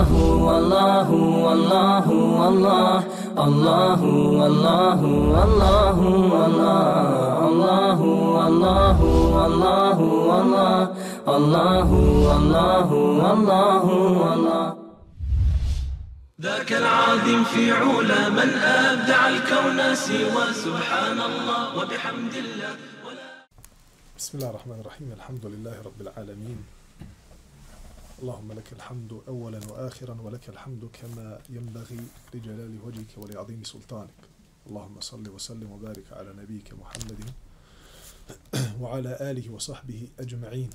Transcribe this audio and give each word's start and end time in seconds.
الله 0.00 1.10
والله 1.10 1.10
والله 1.10 2.06
والله 2.40 3.04
الله 3.46 4.00
والله 4.40 5.00
والله 5.34 5.98
والله 6.32 7.38
الله 7.48 8.98
والله 9.36 9.98
والله 10.30 10.88
الله 11.36 11.90
والله 12.28 12.88
والله 13.22 13.84
والله 14.22 14.68
ذاك 16.40 16.72
العظيم 16.72 17.44
في 17.44 17.72
علا 17.72 18.28
من 18.28 18.50
أبدع 18.64 19.28
الكون 19.28 19.94
سوى 19.94 20.44
سبحان 20.64 21.18
الله 21.20 21.62
وبحمد 21.78 22.34
الله. 22.44 22.72
بسم 24.18 24.38
الله 24.38 24.50
الرحمن 24.50 24.78
الرحيم. 24.80 25.08
الحمد 25.16 25.44
لله 25.52 25.76
رب 25.84 26.00
العالمين. 26.00 26.79
اللهم 28.21 28.51
لك 28.51 28.73
الحمد 28.73 29.21
أولا 29.27 29.59
وآخرا 29.69 30.21
ولك 30.21 30.49
الحمد 30.49 30.89
كما 30.93 31.39
ينبغي 31.49 31.99
لجلال 32.33 32.79
وجهك 32.85 33.17
ولعظيم 33.17 33.63
سلطانك 33.63 34.21
اللهم 34.67 34.99
صل 34.99 35.29
وسلم 35.29 35.71
وبارك 35.71 36.05
على 36.11 36.33
نبيك 36.33 36.73
محمد 36.73 37.19
وعلى 38.81 39.17
آله 39.21 39.49
وصحبه 39.49 40.07
أجمعين 40.19 40.69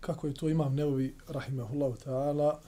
kako 0.00 0.26
je 0.26 0.34
to 0.34 0.48
imam 0.48 0.74
Neovi, 0.74 1.14
rahimahullahu 1.28 1.96
ta'ala, 1.96 2.60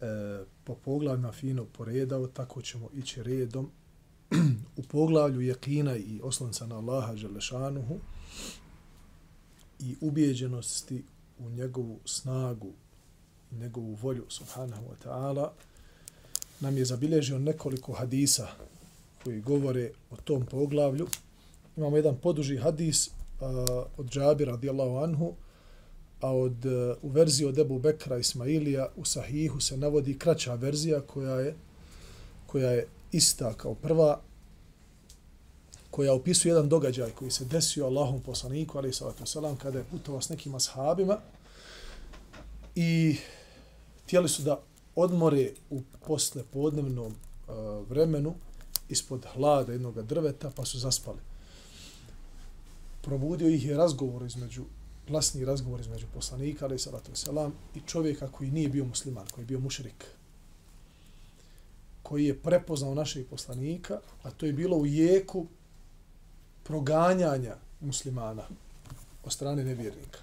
e, 0.00 0.44
po 0.64 0.74
poglavljima 0.74 1.32
fino 1.32 1.64
poredao, 1.64 2.26
tako 2.26 2.62
ćemo 2.62 2.88
ići 2.94 3.22
redom. 3.22 3.70
u 4.76 4.82
poglavlju 4.82 5.40
jekina 5.40 5.96
i 5.96 6.20
oslonca 6.22 6.66
na 6.66 6.76
Allaha 6.76 7.16
Želešanuhu 7.16 7.98
i 9.79 9.95
ubijeđenosti 10.01 11.03
u 11.39 11.49
njegovu 11.49 11.99
snagu 12.05 12.71
i 13.51 13.55
njegovu 13.55 13.93
volju, 13.93 14.25
subhanahu 14.29 14.83
wa 14.85 15.07
ta'ala, 15.07 15.49
nam 16.59 16.77
je 16.77 16.85
zabilježio 16.85 17.39
nekoliko 17.39 17.93
hadisa 17.93 18.47
koji 19.23 19.41
govore 19.41 19.91
o 20.11 20.15
tom 20.15 20.45
poglavlju. 20.45 21.07
Imamo 21.77 21.97
jedan 21.97 22.17
poduži 22.17 22.57
hadis 22.57 23.09
od 23.97 24.09
Džabira 24.09 24.51
radijallahu 24.51 24.97
anhu, 24.97 25.33
a 26.21 26.31
od, 26.31 26.65
uh, 26.65 26.97
u 27.01 27.09
verziji 27.09 27.47
od 27.47 27.59
Ebu 27.59 27.79
Bekra 27.79 28.17
Ismailija 28.17 28.87
u 28.95 29.05
Sahihu 29.05 29.59
se 29.59 29.77
navodi 29.77 30.19
kraća 30.19 30.55
verzija 30.55 31.01
koja 31.01 31.39
je 31.39 31.55
koja 32.47 32.71
je 32.71 32.87
ista 33.11 33.53
kao 33.53 33.75
prva 33.75 34.21
koja 35.91 36.13
opisuje 36.13 36.49
jedan 36.49 36.69
događaj 36.69 37.11
koji 37.11 37.31
se 37.31 37.45
desio 37.45 37.85
Allahom 37.85 38.21
poslaniku 38.21 38.77
ali 38.77 38.93
salatu 38.93 39.25
selam 39.25 39.57
kada 39.57 39.77
je 39.77 39.85
putovao 39.91 40.21
s 40.21 40.29
nekim 40.29 40.55
ashabima 40.55 41.17
i 42.75 43.17
htjeli 44.03 44.29
su 44.29 44.41
da 44.41 44.61
odmore 44.95 45.51
u 45.69 45.81
posle 46.07 46.43
podnevnom 46.43 47.05
uh, 47.07 47.55
vremenu 47.89 48.35
ispod 48.89 49.25
hlada 49.33 49.71
jednog 49.71 50.01
drveta 50.01 50.51
pa 50.55 50.65
su 50.65 50.79
zaspali. 50.79 51.19
Probudio 53.01 53.49
ih 53.49 53.65
je 53.65 53.77
razgovor 53.77 54.25
između 54.25 54.63
glasni 55.07 55.45
razgovor 55.45 55.79
između 55.79 56.05
poslanika, 56.13 56.65
ali 56.65 56.79
salatu 56.79 57.15
selam, 57.15 57.53
i 57.75 57.79
čovjeka 57.85 58.27
koji 58.27 58.51
nije 58.51 58.69
bio 58.69 58.85
musliman, 58.85 59.27
koji 59.27 59.43
je 59.43 59.47
bio 59.47 59.59
mušrik, 59.59 60.05
koji 62.03 62.25
je 62.25 62.39
prepoznao 62.39 62.95
našeg 62.95 63.27
poslanika, 63.27 63.99
a 64.23 64.31
to 64.31 64.45
je 64.45 64.53
bilo 64.53 64.77
u 64.77 64.85
jeku 64.85 65.45
proganjanja 66.69 67.55
muslimana 67.79 68.43
od 69.23 69.33
strane 69.33 69.63
nevjernika. 69.63 70.19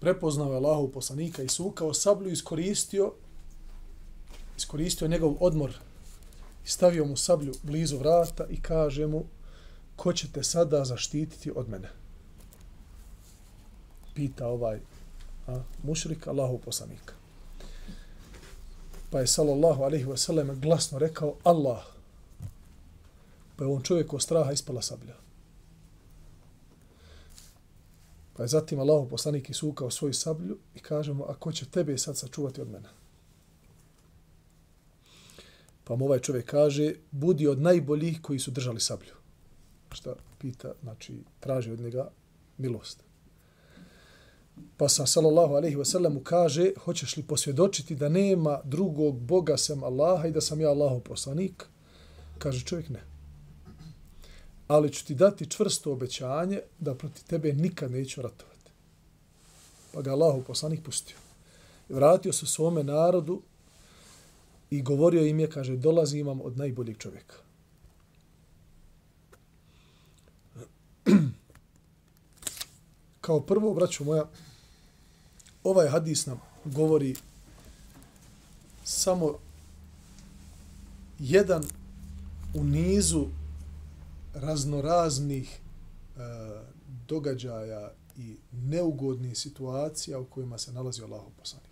Prepoznao 0.00 0.50
je 0.52 0.56
Allahov 0.56 0.88
poslanika 0.88 1.42
i 1.42 1.48
sukao 1.48 1.94
sablju 1.94 2.32
iskoristio 2.32 3.12
iskoristio 4.56 5.08
njegov 5.08 5.34
odmor 5.40 5.78
i 6.64 6.68
stavio 6.68 7.04
mu 7.04 7.16
sablju 7.16 7.54
blizu 7.62 7.98
vrata 7.98 8.46
i 8.50 8.60
kaže 8.62 9.06
mu 9.06 9.24
ko 9.96 10.12
će 10.12 10.32
te 10.32 10.42
sada 10.42 10.84
zaštititi 10.84 11.52
od 11.56 11.68
mene? 11.68 11.88
Pita 14.14 14.46
ovaj 14.46 14.80
a, 15.46 15.60
mušrik 15.82 16.26
Allahov 16.26 16.58
poslanika. 16.58 17.14
Pa 19.10 19.20
je 19.20 19.26
sallallahu 19.26 19.82
alaihi 19.82 20.04
wasallam 20.04 20.60
glasno 20.60 20.98
rekao 20.98 21.34
Allah. 21.44 21.97
Pa 23.58 23.64
je 23.64 23.70
on 23.70 23.82
čovjek 23.82 24.12
od 24.12 24.22
straha 24.22 24.52
ispala 24.52 24.82
sablja. 24.82 25.16
Pa 28.36 28.42
je 28.42 28.48
zatim 28.48 28.80
Allahu 28.80 29.08
poslanik 29.08 29.50
isukao 29.50 29.90
svoju 29.90 30.14
sablju 30.14 30.58
i 30.74 30.78
kaže 30.78 31.12
mu, 31.12 31.24
a 31.24 31.34
ko 31.34 31.52
će 31.52 31.66
tebe 31.66 31.98
sad 31.98 32.16
sačuvati 32.16 32.60
od 32.60 32.70
mene? 32.70 32.88
Pa 35.84 35.96
mu 35.96 36.04
ovaj 36.04 36.20
čovjek 36.20 36.46
kaže, 36.46 36.94
budi 37.10 37.46
od 37.46 37.60
najboljih 37.60 38.22
koji 38.22 38.38
su 38.38 38.50
držali 38.50 38.80
sablju 38.80 39.18
šta 39.94 40.14
pita, 40.38 40.72
znači 40.82 41.22
traži 41.40 41.72
od 41.72 41.80
njega 41.80 42.10
milost. 42.58 43.02
Pa 44.76 44.88
sa 44.88 45.06
sallallahu 45.06 45.54
alejhi 45.54 45.76
ve 45.76 45.84
sellem 45.84 46.24
kaže, 46.24 46.72
hoćeš 46.84 47.16
li 47.16 47.22
posvjedočiti 47.22 47.96
da 47.96 48.08
nema 48.08 48.60
drugog 48.64 49.20
Boga 49.20 49.56
sem 49.56 49.84
Allaha 49.84 50.26
i 50.26 50.32
da 50.32 50.40
sam 50.40 50.60
ja 50.60 50.68
Allahov 50.68 51.00
poslanik? 51.00 51.64
Kaže 52.38 52.64
čovjek 52.64 52.88
ne. 52.88 53.07
Ali 54.68 54.92
ću 54.92 55.06
ti 55.06 55.14
dati 55.14 55.50
čvrsto 55.50 55.92
obećanje 55.92 56.60
da 56.78 56.94
proti 56.94 57.24
tebe 57.24 57.52
nikad 57.52 57.90
neću 57.90 58.22
ratovati. 58.22 58.70
Pa 59.92 60.02
ga 60.02 60.12
Allahu 60.12 60.42
poslanik 60.42 60.82
pustio. 60.84 61.16
Vratio 61.88 62.32
se 62.32 62.46
svome 62.46 62.84
narodu 62.84 63.42
i 64.70 64.82
govorio 64.82 65.26
im 65.26 65.40
je, 65.40 65.50
kaže, 65.50 65.76
dolazi 65.76 66.18
imam 66.18 66.40
od 66.40 66.56
najboljeg 66.56 66.98
čovjeka. 66.98 67.36
Kao 73.20 73.40
prvo, 73.40 73.74
braću 73.74 74.04
moja, 74.04 74.28
ovaj 75.64 75.88
hadis 75.88 76.26
nam 76.26 76.40
govori 76.64 77.14
samo 78.84 79.38
jedan 81.18 81.64
u 82.54 82.64
nizu 82.64 83.26
raznoraznih 84.40 85.60
e, 86.16 86.20
događaja 87.08 87.92
i 88.16 88.36
neugodnih 88.52 89.38
situacija 89.38 90.18
u 90.18 90.24
kojima 90.24 90.58
se 90.58 90.72
nalazi 90.72 91.02
Allahov 91.02 91.30
poslanik. 91.38 91.68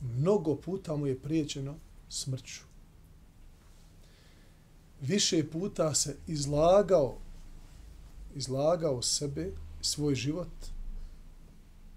Mnogo 0.00 0.56
puta 0.56 0.96
mu 0.96 1.06
je 1.06 1.18
priječeno 1.18 1.74
smrću. 2.08 2.60
Više 5.00 5.50
puta 5.50 5.94
se 5.94 6.16
izlagao 6.26 7.16
izlagao 8.34 9.02
sebe, 9.02 9.52
svoj 9.80 10.14
život 10.14 10.48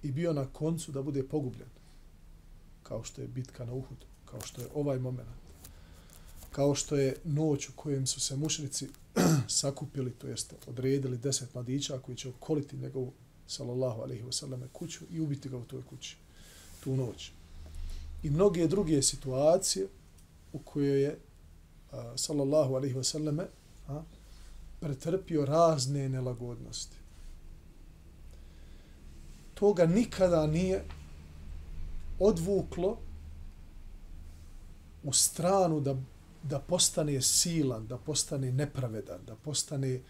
i 0.04 0.12
bio 0.12 0.34
na 0.34 0.46
koncu 0.46 0.92
da 0.92 1.02
bude 1.02 1.24
pogubljen. 1.24 1.70
Kao 2.84 3.04
što 3.04 3.22
je 3.22 3.28
bitka 3.28 3.66
na 3.66 3.74
Uhudu, 3.74 4.06
kao 4.26 4.42
što 4.42 4.62
je 4.62 4.68
ovaj 4.76 5.00
moment. 5.00 5.43
Kao 6.54 6.76
što 6.76 6.96
je 6.96 7.16
noć 7.24 7.70
u 7.70 7.72
kojem 7.76 8.08
su 8.08 8.20
se 8.20 8.36
mušnici 8.36 8.88
sakupili, 9.48 10.12
to 10.12 10.28
jest 10.28 10.54
odredili 10.68 11.18
deset 11.18 11.54
mladića 11.54 12.00
koji 12.00 12.18
će 12.18 12.30
okoliti 12.30 12.78
njegovu 12.78 13.12
sallallahu 13.48 14.02
alaihi 14.02 14.24
wasallam 14.24 14.68
kuću 14.74 15.06
i 15.12 15.20
ubiti 15.20 15.50
ga 15.50 15.58
u 15.58 15.64
toj 15.64 15.82
kući 15.90 16.16
tu 16.84 16.96
noć. 16.96 17.32
I 18.24 18.30
mnoge 18.30 18.68
druge 18.68 19.02
situacije 19.02 19.88
u 20.54 20.60
kojoj 20.60 21.02
je 21.02 21.18
sallallahu 22.16 22.76
alaihi 22.76 22.96
wasallam 22.96 23.46
pretrpio 24.80 25.46
razne 25.46 26.10
nelagodnosti. 26.10 26.98
Toga 29.54 29.86
nikada 29.86 30.48
nije 30.48 30.84
odvuklo 32.20 32.98
u 35.04 35.14
stranu 35.14 35.80
da, 35.80 35.96
da 36.44 36.60
postane 36.60 37.22
silan, 37.22 37.88
da 37.88 37.98
postane 37.98 38.52
nepravedan, 38.52 39.26
da 39.28 39.36
postane 39.36 40.02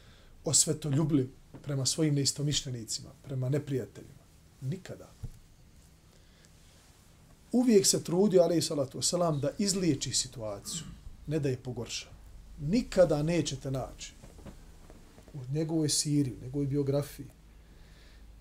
osvetoljubljiv 0.45 1.30
prema 1.63 1.85
svojim 1.85 2.15
neistomišljenicima, 2.15 3.09
prema 3.24 3.50
neprijateljima. 3.50 4.24
Nikada. 4.62 5.09
Uvijek 7.51 7.85
se 7.85 8.03
trudio, 8.03 8.41
ali 8.41 8.57
i 8.57 8.62
salatu 8.62 8.97
wasalam, 8.97 9.39
da 9.39 9.50
izliječi 9.57 10.13
situaciju, 10.13 10.83
ne 11.27 11.39
da 11.39 11.50
je 11.50 11.57
pogorša. 11.57 12.09
Nikada 12.59 13.24
nećete 13.24 13.71
naći 13.71 14.13
u 15.33 15.39
njegovoj 15.51 15.89
siri, 15.89 16.33
u 16.33 16.44
njegovoj 16.44 16.68
biografiji, 16.68 17.27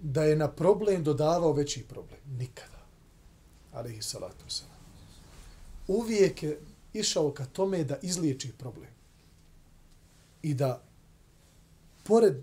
da 0.00 0.24
je 0.24 0.36
na 0.36 0.48
problem 0.48 1.04
dodavao 1.04 1.52
veći 1.52 1.82
problem. 1.82 2.20
Nikada. 2.38 2.82
Ali 3.72 3.96
i 3.96 4.02
salatu 4.02 4.44
wasalam. 4.48 4.82
Uvijek 5.88 6.42
je 6.42 6.60
išao 6.92 7.30
ka 7.30 7.44
tome 7.44 7.84
da 7.84 7.98
izliječi 8.02 8.52
problem. 8.58 8.90
I 10.42 10.54
da, 10.54 10.82
pored 12.04 12.34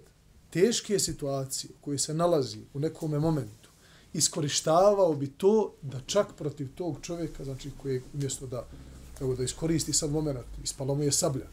teške 0.49 0.99
situacije 0.99 1.71
u 1.71 1.83
kojoj 1.83 1.99
se 1.99 2.13
nalazi 2.13 2.59
u 2.73 2.79
nekom 2.79 3.11
momentu, 3.11 3.69
iskorištavao 4.13 5.13
bi 5.13 5.27
to 5.27 5.73
da 5.81 6.01
čak 6.05 6.27
protiv 6.37 6.69
tog 6.75 6.97
čovjeka, 7.01 7.43
znači 7.43 7.71
koji 7.81 8.01
umjesto 8.13 8.47
da, 8.47 8.67
evo, 9.21 9.35
da 9.35 9.43
iskoristi 9.43 9.93
sad 9.93 10.11
moment, 10.11 10.45
ispalo 10.63 10.95
mu 10.95 11.03
je 11.03 11.11
sablja. 11.11 11.47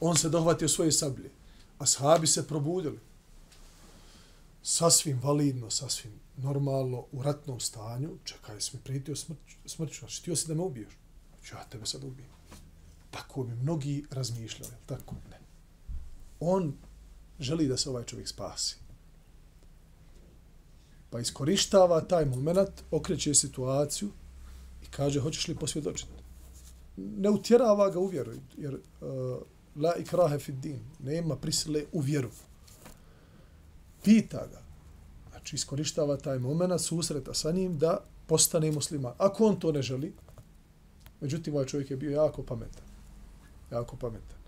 On 0.00 0.16
se 0.16 0.28
dohvatio 0.28 0.68
svoje 0.68 0.92
sablje. 0.92 1.30
Ashabi 1.78 2.26
se 2.26 2.48
probudili. 2.48 2.98
Sasvim 4.68 5.20
validno, 5.22 5.70
sasvim 5.70 6.12
normalno, 6.36 7.04
u 7.12 7.22
ratnom 7.22 7.60
stanju. 7.60 8.18
Čekaj, 8.24 8.60
si 8.60 8.76
mi 8.76 8.82
prijetio 8.82 9.16
smrć, 9.16 9.38
smrću. 9.66 9.98
Znači, 9.98 10.22
ti 10.22 10.36
si 10.36 10.48
da 10.48 10.54
me 10.54 10.62
ubiješ. 10.62 10.98
Znači, 11.34 11.54
ja 11.54 11.64
tebe 11.64 11.86
sad 11.86 12.04
ubijem. 12.04 12.30
Tako 13.10 13.44
bi 13.44 13.54
mnogi 13.54 14.04
razmišljali. 14.10 14.72
Tako, 14.86 15.14
ne. 15.30 15.38
On 16.40 16.74
želi 17.40 17.68
da 17.68 17.76
se 17.76 17.90
ovaj 17.90 18.04
čovjek 18.04 18.28
spasi. 18.28 18.76
Pa 21.10 21.20
iskorištava 21.20 22.00
taj 22.00 22.24
moment, 22.24 22.82
okreće 22.90 23.34
situaciju 23.34 24.10
i 24.82 24.86
kaže, 24.90 25.20
hoćeš 25.20 25.48
li 25.48 25.54
posvjedočiti? 25.54 26.10
Ne 26.96 27.30
utjerava 27.30 27.90
ga 27.90 27.98
u 27.98 28.06
vjeru, 28.06 28.32
jer 28.56 28.74
uh, 28.74 28.80
la 29.76 29.94
ikrahe 29.96 30.38
fid 30.38 30.54
din, 30.54 30.80
nema 30.98 31.36
prisile 31.36 31.84
u 31.92 32.00
vjeru. 32.00 32.30
Pita 34.06 34.46
ga, 34.52 34.62
znači 35.30 35.56
iskorištava 35.56 36.16
taj 36.16 36.38
moment 36.38 36.80
susreta 36.80 37.34
sa 37.34 37.52
njim 37.52 37.78
da 37.78 38.04
postane 38.26 38.72
musliman. 38.72 39.12
Ako 39.18 39.46
on 39.46 39.60
to 39.60 39.72
ne 39.72 39.82
želi, 39.82 40.12
međutim 41.20 41.54
ovaj 41.54 41.66
čovjek 41.66 41.90
je 41.90 41.96
bio 41.96 42.10
jako 42.10 42.42
pametan. 42.42 42.84
Jako 43.72 43.96
pametan. 43.96 44.38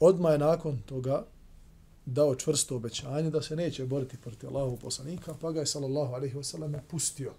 Odmah 0.00 0.32
je 0.32 0.38
nakon 0.38 0.78
toga 0.78 1.24
dao 2.06 2.34
čvrsto 2.34 2.76
obećanje 2.76 3.30
da 3.30 3.42
se 3.42 3.56
neće 3.56 3.86
boriti 3.86 4.16
protiv 4.16 4.48
Allahovog 4.48 4.80
poslanika, 4.80 5.34
pa 5.40 5.52
ga 5.52 5.60
je 5.60 5.66
sallallahu 5.66 6.14
alejhi 6.14 6.36
ve 6.36 6.44
sellem 6.44 6.74
pustio. 6.88 7.32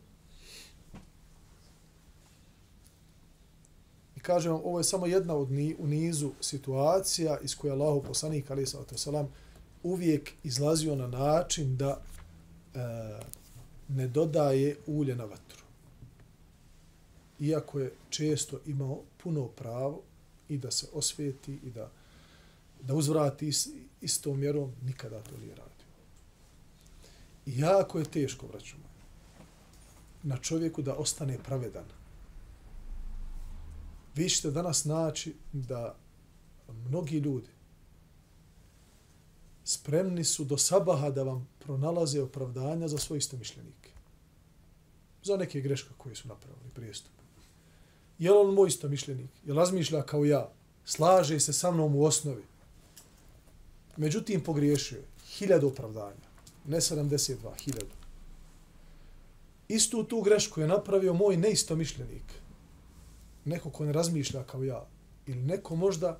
I 4.15 4.19
kažem 4.19 4.51
vam, 4.51 4.61
ovo 4.63 4.77
je 4.77 4.83
samo 4.83 5.05
jedna 5.05 5.35
od 5.35 5.51
ni, 5.51 5.75
u 5.79 5.87
nizu 5.87 6.31
situacija 6.41 7.39
iz 7.41 7.55
koje 7.55 7.71
Allahu 7.71 8.03
poslanik 8.03 8.51
alejhi 8.51 8.77
ve 8.91 8.97
sellem 8.97 9.27
uvijek 9.87 10.31
izlazio 10.43 10.95
na 10.95 11.07
način 11.07 11.77
da 11.77 12.01
e, 12.73 12.79
ne 13.87 14.07
dodaje 14.07 14.77
ulje 14.87 15.15
na 15.15 15.23
vatru. 15.23 15.63
Iako 17.39 17.79
je 17.79 17.93
često 18.09 18.59
imao 18.65 19.01
puno 19.23 19.47
pravo 19.47 20.01
i 20.49 20.57
da 20.57 20.71
se 20.71 20.87
osvijeti 20.93 21.59
i 21.63 21.69
da 21.71 21.91
da 22.81 22.93
uzvrati 22.93 23.51
istom 24.01 24.39
mjerom, 24.39 24.71
nikada 24.83 25.21
to 25.21 25.37
nije 25.37 25.55
radio. 25.55 25.85
I 27.45 27.59
jako 27.59 27.99
je 27.99 28.05
teško, 28.05 28.47
braću 28.47 28.75
na 30.23 30.37
čovjeku 30.37 30.81
da 30.81 30.95
ostane 30.95 31.37
pravedan. 31.43 31.85
Vi 34.15 34.29
ćete 34.29 34.51
danas 34.51 34.85
naći 34.85 35.35
da 35.53 35.95
mnogi 36.67 37.17
ljudi 37.17 37.56
spremni 39.67 40.23
su 40.23 40.45
do 40.45 40.57
sabaha 40.57 41.09
da 41.09 41.23
vam 41.23 41.47
pronalaze 41.59 42.21
opravdanja 42.21 42.87
za 42.87 42.97
svoje 42.97 43.17
istomišljenike. 43.17 43.89
Za 45.23 45.37
neke 45.37 45.61
greške 45.61 45.89
koje 45.97 46.15
su 46.15 46.27
napravili 46.27 46.69
prijestup. 46.73 47.11
Je 48.19 48.31
li 48.31 48.37
on 48.37 48.53
moj 48.53 48.67
istomišljenik? 48.67 49.29
Je 49.45 49.53
li 49.53 49.59
razmišlja 49.59 50.01
kao 50.01 50.25
ja? 50.25 50.49
Slaže 50.85 51.39
se 51.39 51.53
sa 51.53 51.71
mnom 51.71 51.95
u 51.95 52.03
osnovi? 52.03 52.43
Međutim, 53.97 54.43
pogriješio 54.43 54.97
je. 54.97 55.07
Hiljadu 55.37 55.67
opravdanja. 55.67 56.27
Ne 56.67 56.77
72, 56.77 57.35
hiljadu. 57.63 57.95
Istu 59.67 60.03
tu 60.03 60.21
grešku 60.21 60.61
je 60.61 60.67
napravio 60.67 61.13
moj 61.13 61.37
neistomišljenik. 61.37 62.33
Neko 63.45 63.69
ko 63.69 63.85
ne 63.85 63.91
razmišlja 63.91 64.43
kao 64.43 64.63
ja. 64.63 64.87
Ili 65.25 65.41
neko 65.43 65.75
možda 65.75 66.19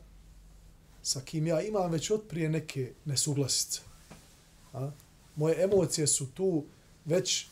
sa 1.08 1.22
kim 1.22 1.48
ja 1.48 1.62
imam 1.62 1.92
već 1.92 2.12
otprije 2.12 2.50
neke 2.50 2.92
nesuglasice. 3.06 3.82
A? 4.74 4.92
Moje 5.36 5.64
emocije 5.64 6.08
su 6.08 6.28
tu 6.32 6.66
već 7.06 7.48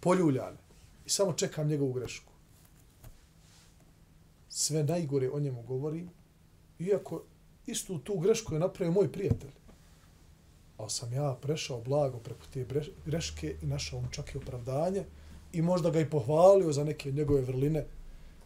poljuljane. 0.00 0.56
I 1.06 1.10
samo 1.10 1.32
čekam 1.32 1.68
njegovu 1.68 1.92
grešku. 1.92 2.32
Sve 4.48 4.84
najgore 4.84 5.30
o 5.30 5.40
njemu 5.40 5.62
govorim. 5.62 6.10
Iako 6.78 7.22
istu 7.66 7.98
tu 7.98 8.18
grešku 8.18 8.54
je 8.54 8.60
napravio 8.60 8.92
moj 8.92 9.12
prijatelj. 9.12 9.50
Ali 10.76 10.90
sam 10.90 11.12
ja 11.12 11.36
prešao 11.42 11.80
blago 11.80 12.18
preko 12.18 12.46
te 12.52 12.66
greške 13.06 13.56
i 13.62 13.66
našao 13.66 14.00
mu 14.00 14.08
čak 14.10 14.34
i 14.34 14.38
opravdanje 14.38 15.04
i 15.52 15.62
možda 15.62 15.90
ga 15.90 16.00
i 16.00 16.10
pohvalio 16.10 16.72
za 16.72 16.84
neke 16.84 17.12
njegove 17.12 17.40
vrline 17.40 17.84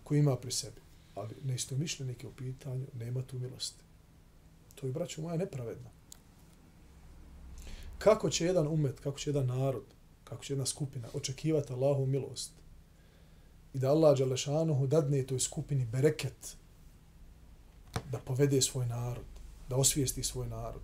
koje 0.05 0.19
ima 0.19 0.37
pri 0.37 0.53
sebi. 0.53 0.81
Ali 1.15 1.35
neistomišljenik 1.45 2.23
je 2.23 2.29
u 2.29 2.33
pitanju, 2.33 2.87
nema 2.95 3.23
tu 3.23 3.39
milosti. 3.39 3.85
To 4.85 4.89
braćo 4.93 5.23
moja, 5.23 5.37
nepravedno. 5.37 5.91
Kako 7.99 8.31
će 8.31 8.45
jedan 8.45 8.67
umet, 8.69 9.01
kako 9.01 9.19
će 9.19 9.31
jedan 9.31 9.47
narod, 9.47 9.85
kako 10.25 10.45
će 10.45 10.53
jedna 10.53 10.67
skupina 10.67 11.09
očekivati 11.15 11.73
Allahu 11.73 12.07
milost 12.07 12.53
i 13.75 13.79
da 13.79 13.91
Allah 13.91 14.19
Đalešanuhu 14.19 14.87
dadne 14.87 15.23
toj 15.23 15.41
skupini 15.41 15.87
bereket 15.87 16.57
da 18.13 18.19
povede 18.19 18.63
svoj 18.63 18.87
narod, 18.87 19.25
da 19.69 19.77
osvijesti 19.77 20.23
svoj 20.23 20.49
narod, 20.49 20.83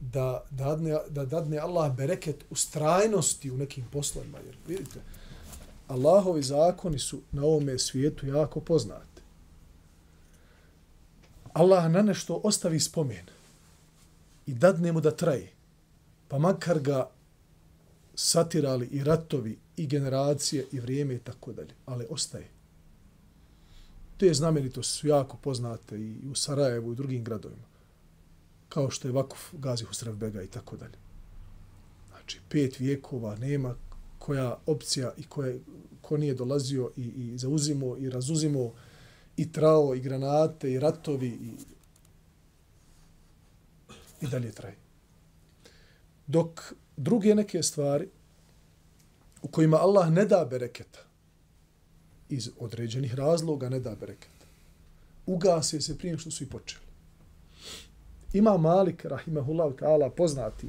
da 0.00 0.44
dadne, 0.50 0.96
da 1.08 1.24
dadne 1.24 1.58
Allah 1.58 1.96
bereket 1.96 2.44
u 2.50 2.54
strajnosti 2.54 3.50
u 3.50 3.56
nekim 3.56 3.84
poslovima. 3.92 4.38
Jer 4.38 4.56
vidite, 4.66 5.00
Allahovi 5.88 6.42
zakoni 6.42 6.98
su 6.98 7.20
na 7.32 7.44
ovome 7.44 7.78
svijetu 7.78 8.26
jako 8.26 8.60
poznati. 8.60 9.07
Allah 11.58 11.90
na 11.90 12.02
nešto 12.02 12.40
ostavi 12.44 12.80
spomen 12.80 13.26
i 14.46 14.54
dadne 14.54 14.92
mu 14.92 15.00
da 15.00 15.10
traje. 15.10 15.52
Pa 16.28 16.38
makar 16.38 16.80
ga 16.80 17.10
satirali 18.14 18.86
i 18.86 19.04
ratovi 19.04 19.58
i 19.76 19.86
generacije 19.86 20.66
i 20.72 20.80
vrijeme 20.80 21.14
i 21.14 21.18
tako 21.18 21.52
dalje. 21.52 21.74
Ali 21.86 22.06
ostaje 22.10 22.48
te 24.18 24.34
znamenitosti 24.34 24.92
su 24.92 25.08
jako 25.08 25.36
poznate 25.36 25.98
i 25.98 26.28
u 26.30 26.34
Sarajevu 26.34 26.88
i 26.88 26.92
u 26.92 26.94
drugim 26.94 27.24
gradovima. 27.24 27.62
Kao 28.68 28.90
što 28.90 29.08
je 29.08 29.12
Vakuf 29.12 29.40
Gazi 29.52 29.84
Husrevbega 29.84 30.42
i 30.42 30.46
tako 30.46 30.76
dalje. 30.76 30.98
Znači, 32.08 32.40
pet 32.48 32.78
vijekova 32.78 33.36
nema 33.36 33.74
koja 34.18 34.58
opcija 34.66 35.12
i 35.16 35.22
koje, 35.22 35.60
ko 36.02 36.16
nije 36.16 36.34
dolazio 36.34 36.90
i, 36.96 37.02
i 37.02 37.38
zauzimo 37.38 37.96
i 37.96 38.10
razuzimo 38.10 38.72
i 39.38 39.52
trao 39.52 39.94
i 39.94 40.00
granate 40.00 40.72
i 40.72 40.78
ratovi 40.78 41.28
i, 41.28 41.52
i 44.20 44.26
dalje 44.26 44.52
traje. 44.52 44.76
Dok 46.26 46.72
druge 46.96 47.34
neke 47.34 47.62
stvari 47.62 48.08
u 49.42 49.48
kojima 49.48 49.76
Allah 49.76 50.10
ne 50.10 50.24
da 50.24 50.46
bereketa, 50.50 50.98
iz 52.28 52.50
određenih 52.58 53.14
razloga 53.14 53.68
ne 53.68 53.80
da 53.80 53.94
bereketa, 53.94 54.46
Ugase 55.26 55.80
se 55.80 55.98
prije 55.98 56.18
što 56.18 56.30
su 56.30 56.44
i 56.44 56.46
počeli. 56.46 56.84
Ima 58.32 58.56
Malik, 58.56 59.04
rahimahullah 59.04 59.72
ta'ala, 59.72 60.10
poznati 60.10 60.68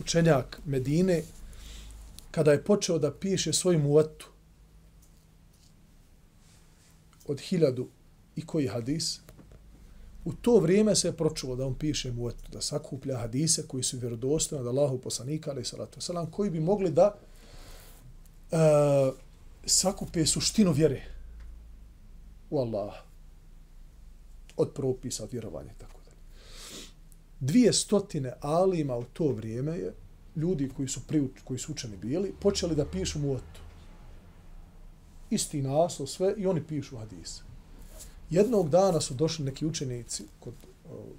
učenjak 0.00 0.60
Medine, 0.64 1.22
kada 2.30 2.52
je 2.52 2.64
počeo 2.64 2.98
da 2.98 3.12
piše 3.12 3.52
svoj 3.52 3.78
muvatu, 3.78 4.26
od 7.26 7.40
hiljadu 7.40 7.88
i 8.36 8.46
koji 8.46 8.66
hadis, 8.66 9.20
u 10.24 10.32
to 10.32 10.58
vrijeme 10.58 10.94
se 10.94 11.08
je 11.08 11.16
pročulo 11.16 11.56
da 11.56 11.66
on 11.66 11.74
piše 11.74 12.12
muetu, 12.12 12.50
da 12.52 12.60
sakuplja 12.60 13.18
hadise 13.18 13.66
koji 13.68 13.82
su 13.82 13.98
vjerodostojni 13.98 14.60
od 14.60 14.76
Allahu 14.76 14.98
poslanika, 14.98 15.50
ali 15.50 15.64
salatu 15.64 16.00
wasalam, 16.00 16.30
koji 16.30 16.50
bi 16.50 16.60
mogli 16.60 16.90
da 16.90 17.14
uh, 18.50 19.14
sakupe 19.66 20.26
suštinu 20.26 20.72
vjere 20.72 21.02
u 22.50 22.58
Allaha. 22.58 23.02
od 24.56 24.72
propisa, 24.74 25.24
od 25.24 25.32
vjerovanja 25.32 25.70
i 25.76 25.78
tako 25.78 26.00
dalje. 26.04 26.16
Dvije 27.40 27.72
stotine 27.72 28.32
alima 28.40 28.96
u 28.96 29.04
to 29.04 29.32
vrijeme 29.32 29.78
je 29.78 29.94
ljudi 30.36 30.70
koji 30.76 30.88
su, 30.88 31.00
priuč, 31.06 31.30
koji 31.44 31.58
su 31.58 31.72
učeni 31.72 31.96
bili, 31.96 32.34
počeli 32.40 32.74
da 32.74 32.86
pišu 32.86 33.18
muotu. 33.18 33.60
Isti 35.30 35.62
naslov, 35.62 36.06
sve, 36.06 36.34
i 36.36 36.46
oni 36.46 36.62
pišu 36.66 36.96
hadise. 36.96 37.42
Jednog 38.34 38.70
dana 38.70 39.00
su 39.00 39.14
došli 39.14 39.44
neki 39.44 39.66
učenici, 39.66 40.24
kod 40.40 40.54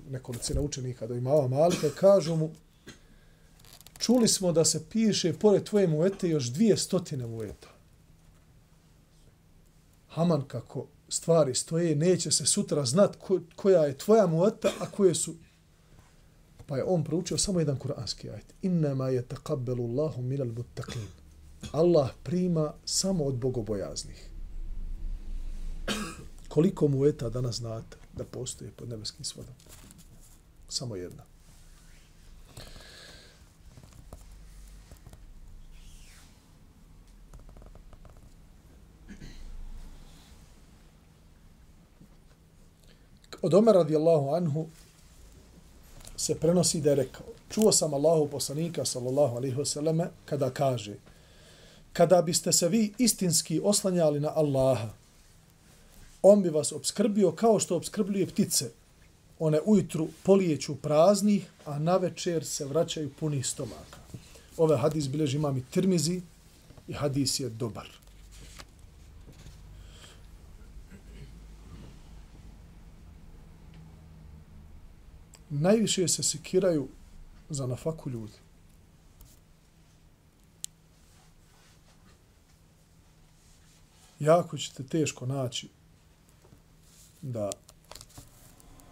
nekolicina 0.09 0.61
učenika 0.61 1.07
do 1.07 1.15
imava 1.15 1.47
Malika, 1.47 1.89
kažu 1.89 2.35
mu, 2.35 2.51
čuli 3.97 4.27
smo 4.27 4.51
da 4.51 4.65
se 4.65 4.83
piše 4.89 5.33
pored 5.33 5.63
tvoje 5.63 5.87
muete 5.87 6.29
još 6.29 6.45
dvije 6.45 6.77
stotine 6.77 7.27
mueta. 7.27 7.67
Haman 10.07 10.41
kako 10.47 10.85
stvari 11.09 11.55
stoje, 11.55 11.95
neće 11.95 12.31
se 12.31 12.45
sutra 12.45 12.85
znat 12.85 13.15
ko, 13.15 13.39
koja 13.55 13.81
je 13.81 13.97
tvoja 13.97 14.27
mueta, 14.27 14.71
a 14.79 14.85
koje 14.91 15.15
su 15.15 15.35
Pa 16.67 16.77
je 16.77 16.83
on 16.83 17.03
proučio 17.03 17.37
samo 17.37 17.59
jedan 17.59 17.77
kuranski 17.77 18.29
ajet. 18.29 18.53
Innama 18.61 19.09
je 19.09 19.27
taqabbelu 19.27 19.89
Allahu 19.89 20.21
minal 20.21 20.47
muttaqin. 20.47 21.05
Allah 21.71 22.09
prima 22.23 22.73
samo 22.85 23.23
od 23.25 23.35
bogobojaznih. 23.35 24.29
Koliko 26.55 26.87
mu 26.87 27.05
eta 27.05 27.29
danas 27.29 27.55
znate 27.55 27.97
da 28.13 28.23
postoje 28.23 28.71
pod 28.71 28.89
nebeskim 28.89 29.25
svodom? 29.25 29.53
Samo 30.69 30.95
jedna. 30.95 31.23
Od 43.41 43.53
Omer 43.53 43.75
radijallahu 43.75 44.29
anhu 44.29 44.67
se 46.17 46.35
prenosi 46.35 46.81
da 46.81 46.89
je 46.89 46.95
rekao, 46.95 47.25
čuo 47.49 47.71
sam 47.71 47.93
Allahu 47.93 48.27
poslanika 48.27 48.85
sallallahu 48.85 49.35
alaihi 49.35 49.55
wasallam 49.55 50.07
kada 50.25 50.49
kaže, 50.49 50.95
kada 51.93 52.21
biste 52.21 52.51
se 52.53 52.69
vi 52.69 52.93
istinski 52.97 53.61
oslanjali 53.63 54.19
na 54.19 54.31
Allaha, 54.35 55.04
on 56.27 56.41
bi 56.41 56.49
vas 56.49 56.71
obskrbio 56.71 57.31
kao 57.31 57.59
što 57.59 57.75
obskrbljuje 57.75 58.27
ptice. 58.27 58.71
One 59.39 59.59
ujutru 59.65 60.07
polijeću 60.23 60.75
praznih, 60.75 61.49
a 61.65 61.79
na 61.79 61.97
večer 61.97 62.45
se 62.45 62.65
vraćaju 62.65 63.13
puni 63.19 63.43
stomaka. 63.43 63.99
Ove 64.57 64.77
hadis 64.77 65.07
bileži 65.07 65.37
imam 65.37 65.57
i 65.57 65.63
Tirmizi 65.71 66.21
i 66.87 66.93
hadis 66.93 67.39
je 67.39 67.49
dobar. 67.49 67.87
Najviše 75.49 76.07
se 76.07 76.23
sekiraju 76.23 76.87
za 77.49 77.67
nafaku 77.67 78.09
ljudi. 78.09 78.37
Jako 84.19 84.57
ćete 84.57 84.83
teško 84.83 85.25
naći 85.25 85.69
da 87.25 87.49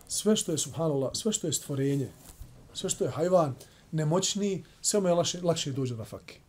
sve 0.07 0.35
što 0.35 0.51
je 0.51 0.57
subhanallah, 0.57 1.11
sve 1.13 1.31
što 1.33 1.47
je 1.47 1.53
stvorenje, 1.53 2.09
sve 2.73 2.89
što 2.89 3.03
je 3.03 3.11
hajvan, 3.11 3.55
nemoćni, 3.91 4.63
sve 4.81 4.99
mu 4.99 5.07
je 5.07 5.13
lakše, 5.13 5.41
lakše 5.41 5.71
dođe 5.71 5.95
na 5.95 6.05
fake. 6.05 6.39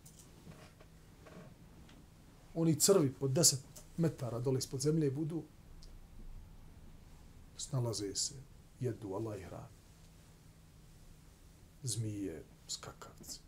Oni 2.54 2.80
crvi 2.80 3.12
po 3.12 3.28
10 3.28 3.56
metara 3.96 4.40
dole 4.40 4.58
ispod 4.58 4.80
zemlje 4.80 5.10
budu, 5.10 5.42
snalaze 7.56 8.14
se, 8.14 8.34
jedu 8.80 9.14
Allah 9.14 9.38
ih 9.40 9.46
hrani. 9.46 9.74
Zmije, 11.82 12.44
skakavci. 12.68 13.40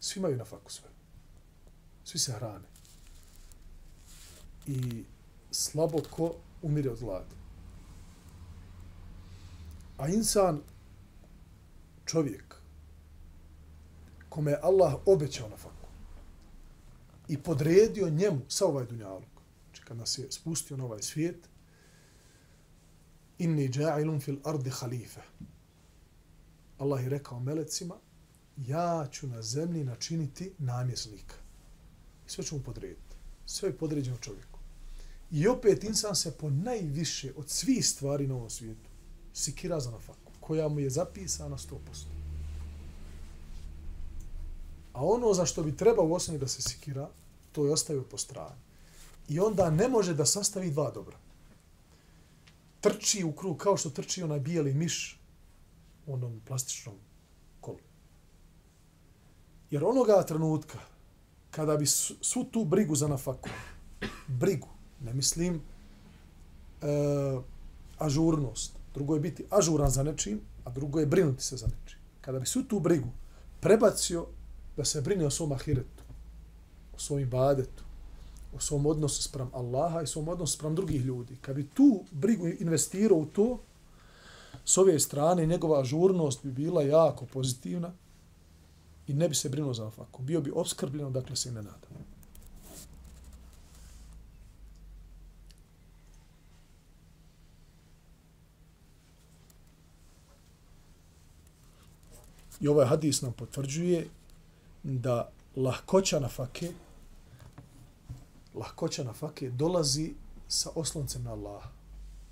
Svi 0.00 0.18
imaju 0.18 0.36
na 0.36 0.44
faku 0.44 0.72
sve. 0.72 0.88
Svi 2.04 2.18
se 2.18 2.32
hrane. 2.32 2.68
I 4.66 5.04
slabo 5.50 6.02
ko 6.10 6.34
umire 6.62 6.90
od 6.90 7.00
gladi. 7.00 7.34
A 9.98 10.08
insan, 10.08 10.60
čovjek, 12.04 12.54
kome 14.28 14.50
je 14.50 14.60
Allah 14.62 14.94
obećao 15.06 15.48
na 15.48 15.56
faku 15.56 15.86
i 17.28 17.38
podredio 17.38 18.10
njemu 18.10 18.40
sa 18.48 18.66
ovaj 18.66 18.86
dunjalog, 18.86 19.22
znači 19.64 19.82
kad 19.82 19.96
nas 19.96 20.18
je 20.18 20.32
spustio 20.32 20.76
na 20.76 20.84
ovaj 20.84 21.02
svijet, 21.02 21.48
inni 23.38 23.68
ja'ilun 23.68 24.20
fil 24.20 24.36
ardi 24.44 24.70
halife. 24.70 25.20
Allah 26.78 27.02
je 27.02 27.08
rekao 27.08 27.40
melecima, 27.40 27.94
ja 28.56 29.06
ću 29.10 29.26
na 29.26 29.42
zemlji 29.42 29.84
načiniti 29.84 30.52
namjesnika. 30.58 31.34
Sve 32.26 32.44
ću 32.44 32.56
mu 32.56 32.62
podrediti. 32.62 33.16
Sve 33.46 33.68
je 33.68 33.78
podređeno 33.78 34.16
čovjeku. 34.16 34.57
I 35.30 35.48
opet 35.48 35.84
insan 35.84 36.16
se 36.16 36.36
po 36.36 36.50
najviše 36.50 37.32
od 37.36 37.50
svih 37.50 37.86
stvari 37.86 38.26
na 38.26 38.34
ovom 38.34 38.50
svijetu 38.50 38.90
sikira 39.32 39.80
za 39.80 39.90
nafaku, 39.90 40.32
koja 40.40 40.68
mu 40.68 40.80
je 40.80 40.90
zapisana 40.90 41.56
100%. 41.56 41.76
A 44.92 45.04
ono 45.04 45.34
za 45.34 45.46
što 45.46 45.62
bi 45.62 45.76
trebao 45.76 46.06
u 46.06 46.14
osnovi 46.14 46.40
da 46.40 46.48
se 46.48 46.62
sikira, 46.62 47.08
to 47.52 47.66
je 47.66 47.72
ostavio 47.72 48.02
po 48.02 48.18
strani. 48.18 48.60
I 49.28 49.40
onda 49.40 49.70
ne 49.70 49.88
može 49.88 50.14
da 50.14 50.26
sastavi 50.26 50.70
dva 50.70 50.90
dobra. 50.90 51.16
Trči 52.80 53.24
u 53.24 53.32
krug 53.32 53.56
kao 53.56 53.76
što 53.76 53.90
trči 53.90 54.22
onaj 54.22 54.40
bijeli 54.40 54.74
miš 54.74 55.20
u 56.06 56.14
onom 56.14 56.40
plastičnom 56.46 56.94
kolu. 57.60 57.78
Jer 59.70 59.84
onoga 59.84 60.22
trenutka, 60.26 60.78
kada 61.50 61.76
bi 61.76 61.86
svu 61.86 62.44
tu 62.44 62.64
brigu 62.64 62.96
za 62.96 63.08
nafaku, 63.08 63.48
brigu, 64.26 64.68
Ne 65.00 65.14
mislim 65.14 65.60
e, 66.82 66.86
ažurnost. 67.98 68.72
Drugo 68.94 69.14
je 69.14 69.20
biti 69.20 69.44
ažuran 69.50 69.90
za 69.90 70.02
nečim, 70.02 70.40
a 70.64 70.70
drugo 70.70 71.00
je 71.00 71.06
brinuti 71.06 71.42
se 71.42 71.56
za 71.56 71.66
nečim. 71.66 71.98
Kada 72.20 72.38
bi 72.38 72.46
svu 72.46 72.62
tu 72.62 72.80
brigu 72.80 73.08
prebacio 73.60 74.26
da 74.76 74.84
se 74.84 75.00
brine 75.00 75.26
o 75.26 75.30
svom 75.30 75.52
ahiretu, 75.52 76.04
o 76.96 76.98
svom 76.98 77.20
ibadetu, 77.20 77.84
o 78.56 78.60
svom 78.60 78.86
odnosu 78.86 79.22
sprem 79.22 79.50
Allaha 79.52 80.02
i 80.02 80.06
svom 80.06 80.28
odnosu 80.28 80.52
sprem 80.52 80.74
drugih 80.74 81.04
ljudi, 81.04 81.36
kad 81.40 81.56
bi 81.56 81.68
tu 81.68 82.04
brigu 82.10 82.48
investirao 82.48 83.18
u 83.18 83.26
to, 83.26 83.58
s 84.64 84.78
ove 84.78 85.00
strane 85.00 85.46
njegova 85.46 85.80
ažurnost 85.80 86.44
bi 86.44 86.52
bila 86.52 86.82
jako 86.82 87.26
pozitivna 87.26 87.92
i 89.06 89.14
ne 89.14 89.28
bi 89.28 89.34
se 89.34 89.48
brinuo 89.48 89.74
za 89.74 89.90
faku. 89.90 90.22
Bio 90.22 90.40
bi 90.40 90.50
obskrbljeno, 90.50 91.10
dakle 91.10 91.36
se 91.36 91.52
ne 91.52 91.62
nada. 91.62 91.88
I 102.60 102.68
ovaj 102.68 102.86
hadis 102.86 103.22
nam 103.22 103.32
potvrđuje 103.32 104.08
da 104.82 105.30
lahkoća 105.56 106.20
na 106.20 106.28
fake, 106.28 106.70
lahkoća 108.54 109.04
na 109.04 109.12
fake 109.12 109.50
dolazi 109.50 110.14
sa 110.48 110.70
osloncem 110.74 111.22
na 111.22 111.32
Allah. 111.32 111.62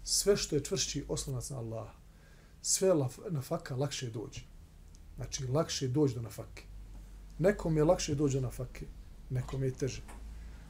Sve 0.04 0.36
što 0.36 0.56
je 0.56 0.64
čvršći 0.64 1.04
oslonac 1.08 1.50
na 1.50 1.58
Allah, 1.58 1.88
sve 2.62 2.94
na 3.30 3.42
faka 3.42 3.76
lakše 3.76 4.10
dođe. 4.10 4.40
Znači, 5.16 5.46
lakše 5.46 5.88
dođe 5.88 6.14
do 6.14 6.22
na 6.22 6.30
fake. 6.30 6.62
Nekom 7.38 7.76
je 7.76 7.84
lakše 7.84 8.14
dođe 8.14 8.40
na 8.40 8.50
fake, 8.50 8.86
nekom 9.30 9.62
je 9.64 9.70
teže. 9.70 10.02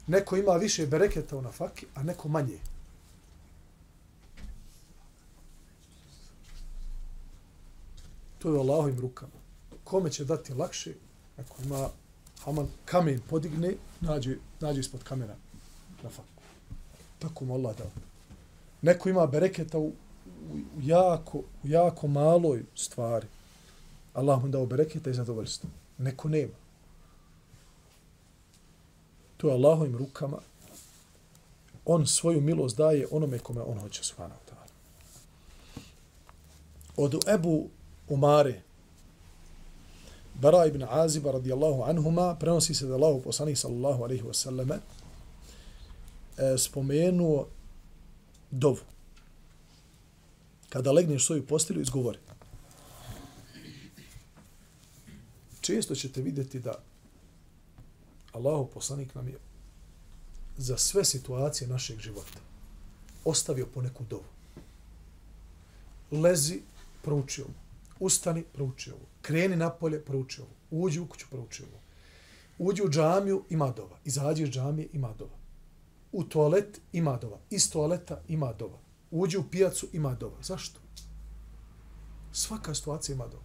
Neko 0.07 0.37
ima 0.37 0.53
više 0.53 0.87
bereketa 0.87 1.37
u 1.37 1.43
na 1.43 1.53
fake, 1.53 1.87
a 1.95 2.03
neko 2.03 2.29
manje. 2.29 2.59
To 8.39 8.49
je 8.49 8.55
u 8.55 8.61
Allahovim 8.61 9.01
rukama 9.01 9.46
kome 9.87 10.11
će 10.11 10.25
dati 10.25 10.55
lakše, 10.55 10.95
ako 11.37 11.63
ima 11.63 11.89
haman 12.45 12.69
kamen 12.85 13.21
podigne, 13.31 13.75
nađe, 14.01 14.37
nađe 14.61 14.81
ispod 14.81 15.03
kamena 15.05 15.35
na 16.03 16.11
faku. 16.11 16.43
Tako 17.19 17.45
mu 17.45 17.55
Allah 17.55 17.77
dao. 17.77 17.91
Neko 18.83 19.09
ima 19.09 19.27
bereketa 19.27 19.79
u, 19.79 19.87
u, 19.87 19.93
jako, 20.83 21.39
u 21.39 21.69
jako 21.69 22.09
maloj 22.09 22.65
stvari. 22.75 23.27
Allah 24.15 24.43
mu 24.43 24.49
dao 24.49 24.67
bereketa 24.67 25.11
i 25.11 25.15
zadovoljstvo. 25.15 25.71
Neko 25.99 26.29
nema. 26.29 26.55
To 29.37 29.49
je 29.49 29.55
Allahovim 29.55 29.97
rukama. 29.97 30.39
On 31.85 32.07
svoju 32.07 32.41
milost 32.41 32.77
daje 32.77 33.07
onome 33.11 33.39
kome 33.39 33.61
on 33.61 33.79
hoće 33.79 34.05
subhanahu 34.05 34.41
ta'ala. 34.51 34.67
Od 36.97 37.29
Ebu 37.29 37.69
Umare, 38.09 38.63
Bara 40.41 40.67
ibn 40.67 40.83
Aziba 40.83 41.33
radijallahu 41.33 41.83
anhuma 41.83 42.37
prenosi 42.41 42.75
se 42.75 42.87
da 42.87 42.95
Allahu 42.95 43.23
poslanik 43.23 43.59
sallallahu 43.59 44.05
alejhi 44.05 44.23
ve 44.23 44.35
selleme 44.35 44.79
e, 46.39 46.59
spomenuo 46.59 47.47
dovu. 48.51 48.81
Kada 50.69 50.93
legneš 50.93 51.27
svoju 51.27 51.47
postelju, 51.47 51.81
izgovori. 51.81 52.19
Često 55.61 55.95
ćete 55.95 56.23
vidjeti 56.23 56.61
da 56.61 56.75
Allahu 58.33 58.67
poslanik 58.75 59.15
nam 59.15 59.29
je 59.29 59.39
za 60.57 60.77
sve 60.79 61.05
situacije 61.05 61.69
našeg 61.69 61.99
života 61.99 62.39
ostavio 63.25 63.67
po 63.75 63.83
neku 63.83 64.05
dovu. 64.11 64.25
Lezi, 66.11 66.61
proučio 67.03 67.45
mu 67.45 67.66
Ustani, 68.01 68.45
prouči 68.45 68.91
ovo 68.91 69.07
kreni 69.27 69.57
napolje, 69.57 70.05
prouči 70.05 70.41
ovo. 70.41 70.51
Uđi 70.71 71.01
u 71.01 71.07
kuću, 71.07 71.27
prouči 71.31 71.63
ovo. 71.63 71.81
Uđi 72.59 72.83
u 72.83 72.91
džamiju, 72.91 73.45
ima 73.51 73.71
dova. 73.71 73.99
Izađi 74.05 74.43
iz 74.43 74.49
džamije, 74.49 74.89
ima 74.93 75.13
dova. 75.19 75.37
U 76.13 76.25
toalet, 76.25 76.81
ima 76.93 77.17
dova. 77.17 77.39
Iz 77.51 77.71
toaleta, 77.71 78.23
ima 78.29 78.53
dova. 78.53 78.79
Uđi 79.11 79.39
u 79.39 79.49
pijacu, 79.51 79.89
ima 79.93 80.15
dova. 80.15 80.43
Zašto? 80.43 80.81
Svaka 82.33 82.75
situacija 82.75 83.15
ima 83.15 83.27
dova. 83.27 83.43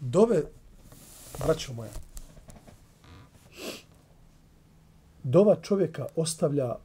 Dove, 0.00 0.42
braćo 1.38 1.72
moja, 1.72 1.90
dova 5.28 5.56
čovjeka 5.62 6.06
ostavlja 6.16 6.76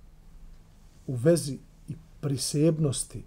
u 1.07 1.15
vezi 1.15 1.59
i 1.87 1.95
prisebnosti, 2.21 3.23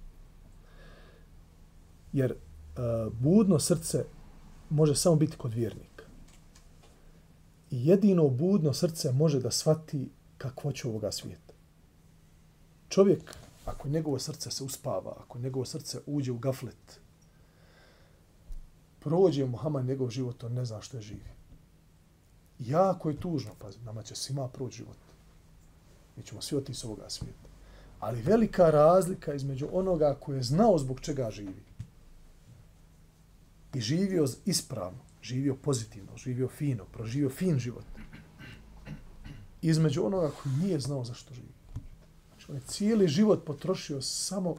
jer 2.13 2.33
e, 2.33 2.37
budno 3.21 3.59
srce 3.59 4.05
može 4.71 4.97
samo 4.97 5.17
biti 5.17 5.37
kod 5.37 5.55
vjernika. 5.55 6.05
I 7.71 7.87
jedino 7.87 8.29
budno 8.29 8.73
srce 8.73 9.13
može 9.13 9.41
da 9.41 9.51
shvati 9.51 10.11
kakvoću 10.39 10.89
ovoga 10.89 11.13
svijeta. 11.13 11.55
Čovjek, 12.89 13.35
ako 13.65 13.89
njegovo 13.89 14.19
srce 14.19 14.51
se 14.51 14.65
uspava, 14.65 15.17
ako 15.21 15.39
njegovo 15.39 15.65
srce 15.65 15.99
uđe 16.07 16.33
u 16.33 16.39
gaflet, 16.39 17.01
prođe 19.01 19.47
Muhammed 19.47 19.87
njegov 19.87 20.11
život, 20.11 20.45
on 20.45 20.53
ne 20.53 20.65
zna 20.65 20.81
što 20.83 20.97
je 20.97 21.03
živi. 21.03 21.31
Jako 22.59 23.11
je 23.11 23.21
tužno, 23.21 23.53
pazi, 23.59 23.79
nama 23.85 24.03
će 24.03 24.15
svima 24.15 24.49
proći 24.49 24.77
život. 24.77 25.06
Mi 26.17 26.23
ćemo 26.23 26.43
svi 26.43 26.57
otići 26.57 26.81
s 26.81 26.85
ovoga 26.85 27.11
svijeta. 27.11 27.49
Ali 28.01 28.23
velika 28.23 28.71
razlika 28.71 29.35
između 29.35 29.69
onoga 29.73 30.17
koji 30.21 30.37
je 30.37 30.43
znao 30.43 30.79
zbog 30.79 31.01
čega 31.01 31.31
živi 31.31 31.63
i 33.75 33.81
živio 33.81 34.27
ispravno, 34.45 34.99
živio 35.23 35.55
pozitivno, 35.55 36.17
živio 36.17 36.49
fino, 36.49 36.85
proživio 36.85 37.31
fin 37.31 37.59
život. 37.59 37.85
Između 39.63 40.07
onoga 40.07 40.31
koji 40.31 40.55
nije 40.55 40.81
znao 40.81 41.05
zašto 41.05 41.35
živi. 41.35 41.55
Znači, 42.29 42.47
on 42.51 42.57
je 42.57 42.63
cijeli 42.67 43.09
život 43.09 43.45
potrošio 43.47 44.03
samo, 44.03 44.57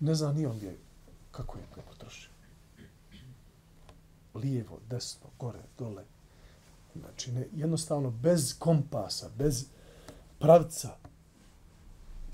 ne 0.00 0.14
zna 0.14 0.32
ni 0.32 0.46
on 0.46 0.56
gdje, 0.56 0.76
kako 1.30 1.58
je 1.58 1.64
to 1.74 1.80
potrošio. 1.80 2.30
Lijevo, 4.34 4.78
desno, 4.90 5.26
gore, 5.38 5.62
dole. 5.78 6.04
Znači, 6.94 7.32
ne, 7.32 7.46
jednostavno, 7.52 8.10
bez 8.10 8.58
kompasa, 8.58 9.28
bez 9.38 9.66
pravca. 10.42 10.96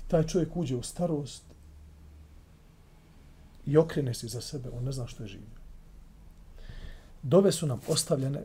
Taj 0.07 0.27
čovjek 0.27 0.55
uđe 0.55 0.75
u 0.75 0.83
starost 0.83 1.43
i 3.65 3.77
okrene 3.77 4.13
se 4.13 4.27
za 4.27 4.41
sebe, 4.41 4.69
on 4.69 4.83
ne 4.83 4.91
zna 4.91 5.07
što 5.07 5.23
je 5.23 5.27
živio. 5.27 5.59
Dove 7.23 7.51
su 7.51 7.67
nam 7.67 7.81
ostavljene 7.87 8.43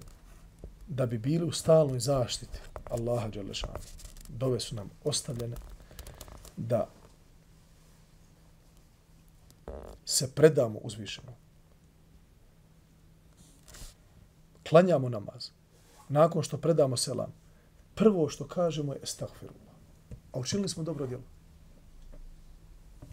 da 0.88 1.06
bi 1.06 1.18
bili 1.18 1.44
u 1.44 1.52
stalnoj 1.52 2.00
zaštiti 2.00 2.58
Allaha 2.84 3.28
Đalešanu. 3.28 3.80
Dove 4.28 4.60
su 4.60 4.74
nam 4.74 4.90
ostavljene 5.04 5.56
da 6.56 6.88
se 10.04 10.34
predamo 10.34 10.78
uzvišeno. 10.78 11.32
Klanjamo 14.68 15.08
namaz. 15.08 15.48
Nakon 16.08 16.42
što 16.42 16.58
predamo 16.58 16.96
selam, 16.96 17.32
prvo 17.94 18.28
što 18.28 18.46
kažemo 18.46 18.92
je 18.92 19.00
estagfirullah. 19.02 19.74
A 20.32 20.38
učinili 20.38 20.68
smo 20.68 20.82
dobro 20.82 21.06
djelo. 21.06 21.22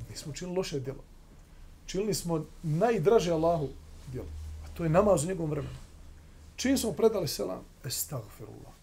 Nismo 0.10 0.32
učinili 0.32 0.58
loše 0.58 0.80
djelo. 0.80 1.04
Učinili 1.86 2.14
smo 2.14 2.46
najdraže 2.64 3.32
Allahu 3.32 3.70
djelo. 4.12 4.28
A 4.66 4.68
to 4.78 4.84
je 4.84 4.90
namaz 4.90 5.24
u 5.24 5.28
njegovom 5.28 5.52
vremenu. 5.52 5.76
Čim 6.56 6.78
smo 6.78 6.92
predali 6.92 7.28
selam, 7.28 7.64
estagfirullah, 7.86 8.74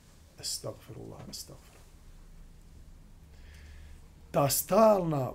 estagfirullah, 0.40 1.20
estagfirullah. 1.30 1.82
Ta 4.30 4.50
stalna 4.50 5.32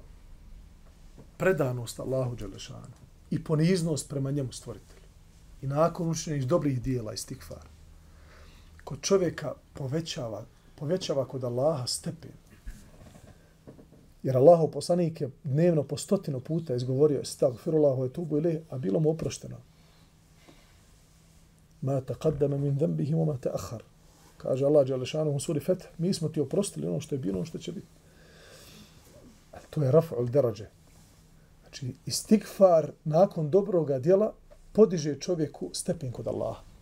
predanost 1.38 1.99
Allahu 1.99 2.35
Đelešanu 2.35 2.97
i 3.29 3.43
poniznost 3.43 4.09
prema 4.09 4.31
njemu 4.31 4.51
stvoritelju 4.51 5.03
i 5.61 5.67
nakon 5.67 6.09
učinjenih 6.09 6.47
dobrih 6.47 6.81
dijela 6.81 7.13
i 7.13 7.17
stikfara, 7.17 7.69
kod 8.83 9.01
čovjeka 9.01 9.53
povećava, 9.73 10.45
povećava 10.75 11.25
kod 11.25 11.43
Allaha 11.43 11.88
stepen. 11.88 12.31
Jer 14.23 14.38
Allahov 14.38 14.67
poslanik 14.67 15.21
je 15.21 15.29
dnevno 15.43 15.83
po 15.83 15.97
stotinu 15.97 16.39
puta 16.39 16.75
izgovorio 16.75 17.25
stagfirullahu 17.25 18.01
wa 18.01 18.05
etubu 18.09 18.38
ili, 18.38 18.62
a 18.69 18.77
bilo 18.77 18.99
mu 18.99 19.09
oprošteno. 19.09 19.57
Ma 21.81 22.01
taqaddama 22.01 22.57
min 22.57 22.77
dhanbihi 22.77 23.13
wa 23.13 23.25
ma 23.25 23.33
ta'akhkhar. 23.33 23.81
Kaže 24.38 24.65
Allah 24.65 24.86
dželle 24.86 25.29
u 25.29 25.39
suri 25.39 25.59
Feth, 25.59 25.86
mi 25.97 26.13
smo 26.13 26.29
ti 26.29 26.41
oprostili 26.41 26.88
ono 26.88 26.99
što 26.99 27.15
je 27.15 27.19
bilo, 27.19 27.38
ono 27.38 27.45
što 27.45 27.57
će 27.57 27.71
biti. 27.71 27.88
A 29.51 29.57
to 29.69 29.83
je 29.83 29.91
raf'ul 29.91 30.29
daraje. 30.29 30.69
Znači 31.62 31.95
istigfar 32.05 32.91
nakon 33.03 33.49
dobroga 33.49 33.99
djela 33.99 34.33
podiže 34.71 35.19
čovjeku 35.19 35.69
stepen 35.73 36.12
kod 36.12 36.27
Allaha. 36.27 36.72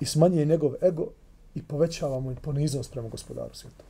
I 0.00 0.06
smanjuje 0.06 0.46
njegov 0.46 0.72
ego 0.82 1.06
i 1.54 1.62
povećava 1.62 2.20
mu 2.20 2.34
poniznost 2.42 2.92
prema 2.92 3.08
gospodaru 3.08 3.54
svijeta. 3.54 3.84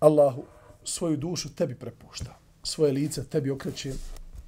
Allahu 0.00 0.42
svoju 0.84 1.16
dušu 1.16 1.54
tebi 1.54 1.74
prepušta. 1.74 2.38
Svoje 2.62 2.92
lice 2.92 3.24
tebi 3.24 3.50
okreće, 3.50 3.92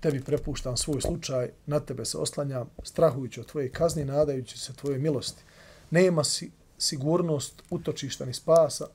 tebi 0.00 0.24
prepuštam 0.24 0.76
svoj 0.76 1.00
slučaj, 1.00 1.50
na 1.66 1.80
tebe 1.80 2.04
se 2.04 2.18
oslanjam, 2.18 2.70
strahujući 2.82 3.40
od 3.40 3.46
tvoje 3.46 3.70
kazni, 3.70 4.04
nadajući 4.04 4.58
se 4.58 4.72
tvoje 4.72 4.98
milosti. 4.98 5.42
Nema 5.90 6.24
si 6.24 6.50
sigurnost, 6.78 7.62
utočišta 7.70 8.24
ni 8.24 8.34
spasa 8.34 8.86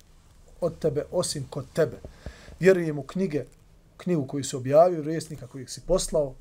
od 0.62 0.80
tebe, 0.80 1.06
osim 1.12 1.47
kod 1.49 1.65
tebe. 1.73 1.97
Vjerujem 2.60 2.99
u 2.99 3.04
knjige 3.04 3.45
knjigu 3.97 4.28
koju 4.28 4.43
se 4.43 4.58
objavio, 4.58 5.04
resnika 5.04 5.47
kojeg 5.47 5.69
si 5.69 5.82
poslao, 5.82 6.36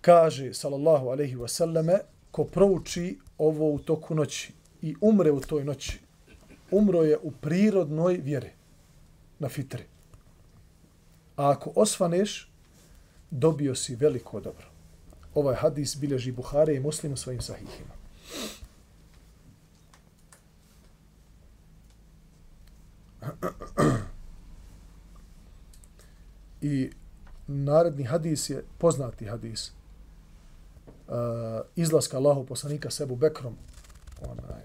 kaže, 0.00 0.54
sallallahu 0.54 1.08
alaihi 1.08 1.36
wasallame, 1.36 1.98
ko 2.30 2.44
prouči 2.44 3.18
ovo 3.38 3.70
u 3.74 3.78
toku 3.78 4.14
noći 4.14 4.52
i 4.82 4.94
umre 5.00 5.30
u 5.30 5.40
toj 5.40 5.64
noći, 5.64 6.00
umro 6.70 7.02
je 7.02 7.18
u 7.22 7.30
prirodnoj 7.30 8.14
vjeri, 8.14 8.50
na 9.38 9.48
fitri. 9.48 9.84
A 11.36 11.50
ako 11.50 11.72
osvaneš, 11.76 12.50
dobio 13.30 13.74
si 13.74 13.94
veliko 13.94 14.40
dobro. 14.40 14.66
Ovaj 15.34 15.54
hadis 15.54 15.96
bilježi 15.96 16.32
Buhare 16.32 16.74
i 16.74 16.80
muslimu 16.80 17.16
svojim 17.16 17.40
sahihima. 17.40 18.00
I 26.60 26.90
naredni 27.46 28.04
hadis 28.04 28.50
je 28.50 28.64
poznati 28.78 29.26
hadis 29.26 29.72
uh, 31.10 31.16
izlaska 31.76 32.16
Allahu 32.16 32.46
poslanika 32.46 32.90
sebu 32.90 33.16
Bekrom 33.16 33.56
onaj, 34.22 34.62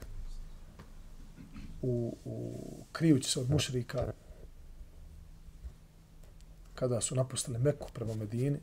u, 1.81 2.17
u 2.25 2.61
krijući 2.91 3.31
se 3.31 3.39
od 3.39 3.49
mušrika 3.49 4.13
kada 6.75 7.01
su 7.01 7.15
napustili 7.15 7.59
Meku 7.59 7.89
prema 7.93 8.15
Medini 8.15 8.59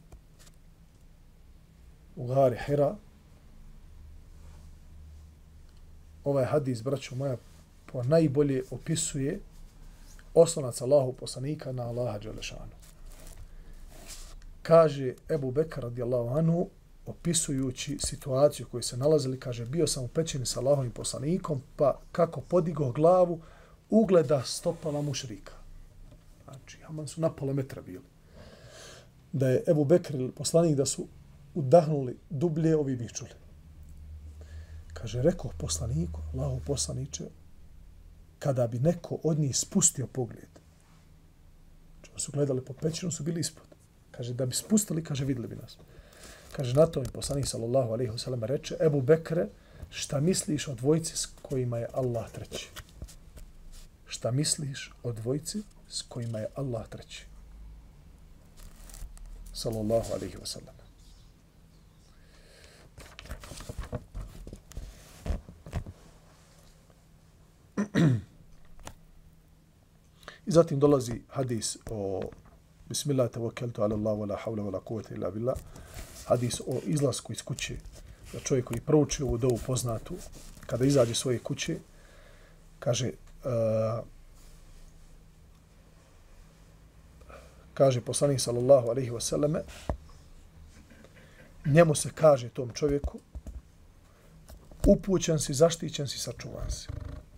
u 2.16 2.26
gari 2.26 2.56
Hira. 2.66 2.96
Ovaj 6.24 6.44
hadis, 6.44 6.82
braćo 6.82 7.14
moja, 7.14 7.36
po 7.86 8.02
najbolje 8.02 8.62
opisuje 8.70 9.40
oslonac 10.34 10.80
Allahu 10.80 11.12
poslanika 11.12 11.72
na 11.72 11.82
Allaha 11.82 12.18
Đelešanu. 12.18 12.72
Kaže 14.62 15.14
Ebu 15.30 15.50
Bekar 15.50 15.82
radijallahu 15.82 16.38
anhu, 16.38 16.68
opisujući 17.06 17.98
situaciju 17.98 18.66
koju 18.70 18.82
se 18.82 18.96
nalazili, 18.96 19.40
kaže, 19.40 19.66
bio 19.66 19.86
sam 19.86 20.04
u 20.04 20.08
pećini 20.08 20.46
sa 20.46 20.60
Allahom 20.60 20.86
i 20.86 20.90
poslanikom, 20.90 21.62
pa 21.76 22.00
kako 22.12 22.40
podigo 22.40 22.92
glavu, 22.92 23.40
ugleda 23.90 24.42
stopala 24.42 25.02
mušrika. 25.02 25.52
Znači, 26.44 26.78
Haman 26.78 27.08
su 27.08 27.20
na 27.20 27.32
pola 27.32 27.52
metra 27.52 27.82
bili. 27.82 28.04
Da 29.32 29.48
je 29.48 29.64
Ebu 29.68 29.84
Bekr 29.84 30.14
ili 30.14 30.32
poslanik 30.32 30.76
da 30.76 30.86
su 30.86 31.06
udahnuli 31.54 32.18
dublje, 32.30 32.76
ovi 32.76 32.96
bih 32.96 33.12
čuli. 33.12 33.30
Kaže, 34.94 35.22
rekao 35.22 35.50
poslaniku, 35.58 36.20
Allahu 36.34 36.60
poslaniče, 36.66 37.24
kada 38.38 38.66
bi 38.66 38.78
neko 38.78 39.18
od 39.22 39.38
njih 39.38 39.56
spustio 39.56 40.06
pogled, 40.06 40.48
znači, 42.00 42.24
su 42.24 42.32
gledali 42.32 42.64
po 42.64 42.72
pećinu, 42.72 43.12
su 43.12 43.22
bili 43.22 43.40
ispod. 43.40 43.66
Kaže, 44.10 44.34
da 44.34 44.46
bi 44.46 44.54
spustili, 44.54 45.04
kaže, 45.04 45.24
videli 45.24 45.48
bi 45.48 45.56
nas. 45.56 45.78
Kaže, 46.52 46.74
na 46.76 46.86
to 46.86 47.00
mi 47.00 47.08
poslanik 47.08 47.46
sallallahu 47.48 47.92
alaihi 47.92 48.12
wasallam 48.12 48.44
reče, 48.44 48.76
Ebu 48.80 49.00
Bekre, 49.00 49.46
šta 49.90 50.20
misliš 50.20 50.68
o 50.68 50.74
dvojci 50.74 51.16
s 51.16 51.26
kojima 51.42 51.78
je 51.78 51.88
Allah 51.92 52.30
treći? 52.30 52.68
Šta 54.06 54.30
misliš 54.30 54.92
o 55.02 55.12
dvojci 55.12 55.62
s 55.88 56.02
kojima 56.02 56.38
je 56.38 56.48
Allah 56.54 56.88
treći? 56.88 57.26
Sallallahu 59.52 60.12
alaihi 60.12 60.36
wasallam. 60.36 60.76
I 70.46 70.50
zatim 70.50 70.80
dolazi 70.80 71.22
hadis 71.28 71.76
o 71.90 72.22
Bismillah 72.88 73.30
tawakkaltu 73.30 73.82
ala 73.82 73.94
Allah 73.94 74.18
wa 74.18 74.26
la 74.26 74.36
hawla 74.36 74.62
wa 74.62 74.70
la 74.72 74.80
quwwata 74.80 75.14
illa 75.14 75.30
billah 75.30 75.56
Hadis 76.24 76.60
o 76.60 76.80
izlasku 76.86 77.32
iz 77.32 77.42
kuće. 77.42 77.76
Da 78.32 78.40
čovjek 78.40 78.64
koji 78.64 78.80
prouči 78.80 79.22
ovu 79.22 79.38
dovu 79.38 79.58
poznatu, 79.66 80.14
kada 80.66 80.84
izađe 80.84 81.14
svoje 81.14 81.38
kuće, 81.38 81.76
kaže, 82.78 83.10
uh, 83.44 84.04
kaže 87.74 88.00
poslanik 88.00 88.40
sallallahu 88.40 88.88
alaihi 88.88 89.10
wasallam, 89.10 89.60
njemu 91.66 91.94
se 91.94 92.10
kaže 92.14 92.48
tom 92.48 92.70
čovjeku, 92.74 93.18
upućen 94.86 95.38
si, 95.38 95.54
zaštićen 95.54 96.08
si, 96.08 96.18
sačuvan 96.18 96.70
si. 96.70 96.88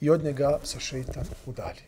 I 0.01 0.11
od 0.11 0.25
njega 0.25 0.59
se 0.65 0.81
šeitan 0.81 1.25
udalji. 1.47 1.83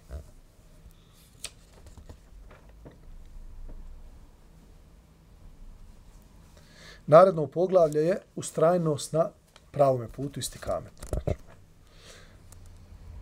Naredno 7.06 7.46
poglavlje 7.46 8.00
je 8.00 8.20
ustrajnost 8.36 9.12
na 9.12 9.30
pravome 9.70 10.08
putu 10.08 10.40
istikamet. 10.40 10.92
Znači, 11.08 11.38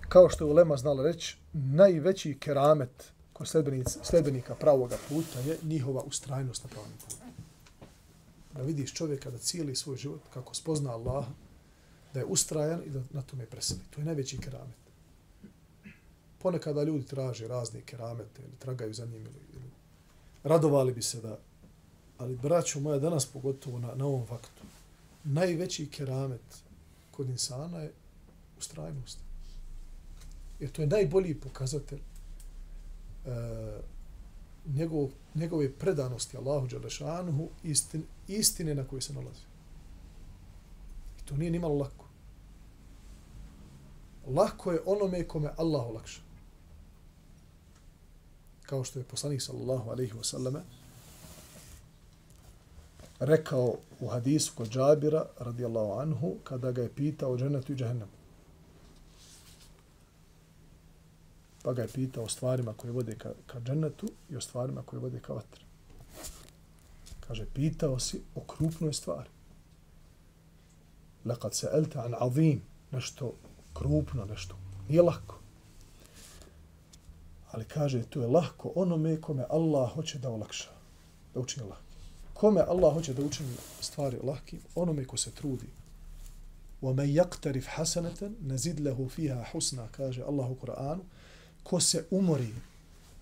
kao 0.08 0.28
što 0.28 0.44
je 0.44 0.50
Ulema 0.50 0.76
znala 0.76 1.02
reći, 1.02 1.36
najveći 1.52 2.38
keramet 2.38 3.12
kod 3.32 3.48
sledbenika 4.02 4.54
pravoga 4.54 4.96
puta 5.08 5.38
je 5.38 5.58
njihova 5.62 6.02
ustrajnost 6.02 6.64
na 6.64 6.70
pravom 6.70 6.90
putu. 7.04 7.16
Da 8.52 8.62
vidiš 8.62 8.94
čovjeka 8.94 9.30
da 9.30 9.38
cijeli 9.38 9.76
svoj 9.76 9.96
život 9.96 10.20
kako 10.34 10.54
spozna 10.54 10.92
Allah, 10.92 11.24
da 12.14 12.20
je 12.20 12.26
ustrajan 12.26 12.82
i 12.86 12.90
da 12.90 13.02
na 13.10 13.22
tome 13.22 13.46
preseli. 13.46 13.80
To 13.90 14.00
je 14.00 14.04
najveći 14.04 14.38
keramet. 14.38 14.76
Ponekada 16.38 16.82
ljudi 16.82 17.06
traže 17.06 17.48
razne 17.48 17.80
keramete 17.80 18.42
ili 18.42 18.56
tragaju 18.58 18.94
za 18.94 19.06
njim 19.06 19.22
ili, 19.22 19.40
ili 19.52 19.70
radovali 20.42 20.92
bi 20.92 21.02
se 21.02 21.20
da 21.20 21.38
ali 22.24 22.36
braćo 22.36 22.80
moja 22.80 22.98
danas 22.98 23.26
pogotovo 23.26 23.78
na, 23.78 23.94
na 23.94 24.06
ovom 24.06 24.26
faktu 24.26 24.62
najveći 25.24 25.86
keramet 25.86 26.62
kod 27.10 27.28
insana 27.28 27.78
je 27.78 27.92
ustrajnost. 28.58 29.18
Jer 30.60 30.70
to 30.70 30.82
je 30.82 30.88
najbolji 30.88 31.34
pokazatelj 31.40 31.98
e, 31.98 33.30
njegov, 34.66 35.08
njegove 35.34 35.72
predanosti 35.72 36.36
Allahu 36.36 36.66
Đalešanuhu 36.66 37.48
istin, 37.62 38.04
istine 38.28 38.74
na 38.74 38.84
kojoj 38.84 39.02
se 39.02 39.12
nalazi. 39.12 39.44
I 41.20 41.26
to 41.26 41.36
nije 41.36 41.50
nimalo 41.50 41.74
lako. 41.74 42.06
Lako 44.26 44.72
je 44.72 44.82
onome 44.86 45.28
kome 45.28 45.50
Allah 45.56 45.86
olakša. 45.86 46.20
Kao 48.62 48.84
što 48.84 48.98
je 48.98 49.04
poslanik 49.04 49.42
sallallahu 49.42 49.90
alaihi 49.90 50.12
wasallame 50.12 50.60
rekao 53.18 53.76
u 54.00 54.08
hadisu 54.08 54.52
kod 54.56 54.68
Džabira 54.70 55.26
radijallahu 55.38 56.00
anhu 56.00 56.34
kada 56.44 56.72
ga 56.72 56.82
je 56.82 56.94
pitao 56.94 57.32
o 57.32 57.38
dženetu 57.38 57.72
i 57.72 57.76
džahennemu. 57.76 58.12
Pa 61.62 61.72
ga 61.72 61.82
je 61.82 61.88
pitao 61.88 62.24
o 62.24 62.28
stvarima 62.28 62.72
koje 62.72 62.92
vode 62.92 63.14
ka, 63.18 63.32
ka 63.46 63.60
dženetu 63.60 64.08
i 64.30 64.36
o 64.36 64.40
stvarima 64.40 64.82
koje 64.82 65.00
vode 65.00 65.20
ka 65.20 65.32
vatri. 65.32 65.64
Kaže, 67.20 67.46
pitao 67.54 67.98
si 67.98 68.20
o 68.34 68.40
krupnoj 68.40 68.92
stvari. 68.92 69.30
Lekad 71.24 71.54
se 71.54 71.68
elte 71.72 71.98
an 71.98 72.14
azim, 72.18 72.62
nešto 72.90 73.32
krupno, 73.74 74.24
nešto. 74.24 74.56
Nije 74.88 75.02
lako. 75.02 75.38
Ali 77.52 77.64
kaže, 77.64 78.02
to 78.02 78.20
je 78.20 78.26
lahko 78.26 78.72
onome 78.74 79.20
kome 79.20 79.44
Allah 79.50 79.92
hoće 79.94 80.18
da 80.18 80.30
olakša. 80.30 80.70
Da 81.34 81.40
učini 81.40 81.66
lahko 81.68 81.83
Kome 82.33 82.61
Allah 82.61 82.93
hoće 82.93 83.13
da 83.13 83.21
učini 83.21 83.53
stvari 83.81 84.17
lahki? 84.23 84.57
Onome 84.75 85.05
ko 85.05 85.17
se 85.17 85.31
trudi. 85.31 85.67
وَمَنْ 86.81 87.05
يَقْتَرِفْ 87.05 87.67
حَسَنَةً 87.67 88.31
نَزِدْ 88.47 88.79
لَهُ 88.79 89.07
فِيهَا 89.17 89.43
حُسْنًا 89.43 89.87
kaže 89.91 90.23
Allah 90.23 90.51
u 90.51 90.55
Koranu. 90.55 91.03
Ko 91.63 91.79
se 91.79 92.05
umori, 92.11 92.53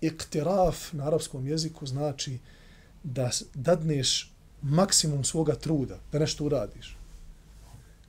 iktiraf 0.00 0.92
na 0.92 1.06
arapskom 1.06 1.46
jeziku 1.46 1.86
znači 1.86 2.38
da 3.04 3.30
dadneš 3.54 4.32
maksimum 4.62 5.24
svoga 5.24 5.54
truda, 5.54 5.98
da 6.12 6.18
nešto 6.18 6.44
uradiš. 6.44 6.96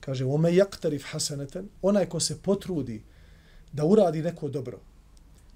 Kaže, 0.00 0.24
ome 0.24 0.54
jaktarif 0.54 1.04
hasaneten, 1.12 1.68
onaj 1.82 2.06
ko 2.06 2.20
se 2.20 2.38
potrudi 2.42 3.02
da 3.72 3.84
uradi 3.84 4.22
neko 4.22 4.48
dobro. 4.48 4.78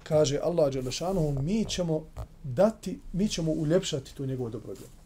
Kaže 0.03 0.39
Allah 0.43 0.73
Đelešanu, 0.73 1.31
mi 1.41 1.65
ćemo 1.65 2.05
dati, 2.43 2.99
mi 3.13 3.27
ćemo 3.27 3.51
uljepšati 3.51 4.15
to 4.15 4.25
njegovo 4.25 4.49
dobro 4.49 4.73
djelo. 4.73 4.98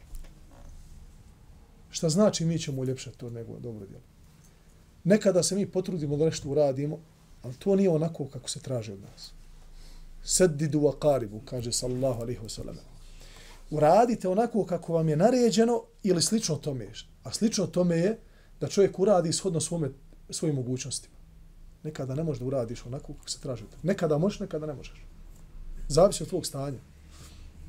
Šta 1.94 2.08
znači 2.08 2.44
mi 2.44 2.58
ćemo 2.58 2.80
uljepšati 2.80 3.18
to 3.18 3.30
nego 3.30 3.58
dobro 3.58 3.86
djelo? 3.86 4.02
Nekada 5.04 5.42
se 5.42 5.54
mi 5.54 5.66
potrudimo 5.66 6.16
da 6.16 6.24
nešto 6.24 6.48
uradimo, 6.48 6.98
ali 7.42 7.54
to 7.54 7.76
nije 7.76 7.90
onako 7.90 8.28
kako 8.28 8.50
se 8.50 8.60
traži 8.60 8.92
od 8.92 9.00
nas. 9.00 9.32
Sedidu 10.24 10.80
wa 10.80 10.98
qaribu, 10.98 11.40
kaže 11.44 11.72
sallallahu 11.72 12.22
alaihi 12.22 12.40
wa 12.40 12.48
sallam. 12.48 12.76
Uradite 13.70 14.28
onako 14.28 14.64
kako 14.64 14.92
vam 14.92 15.08
je 15.08 15.16
naređeno 15.16 15.82
ili 16.02 16.22
slično 16.22 16.56
tome. 16.56 16.88
A 17.22 17.32
slično 17.32 17.66
tome 17.66 17.96
je 17.96 18.18
da 18.60 18.68
čovjek 18.68 18.98
uradi 18.98 19.32
shodno 19.32 19.60
svome, 19.60 19.90
svojim 20.30 20.56
mogućnostima. 20.56 21.14
Nekada 21.82 22.14
ne 22.14 22.24
možeš 22.24 22.40
da 22.40 22.46
uradiš 22.46 22.86
onako 22.86 23.14
kako 23.14 23.30
se 23.30 23.40
traži. 23.40 23.64
Nekada 23.82 24.18
možeš, 24.18 24.40
nekada 24.40 24.66
ne 24.66 24.74
možeš. 24.74 25.06
Zavisi 25.88 26.22
od 26.22 26.28
tvog 26.28 26.46
stanja. 26.46 26.78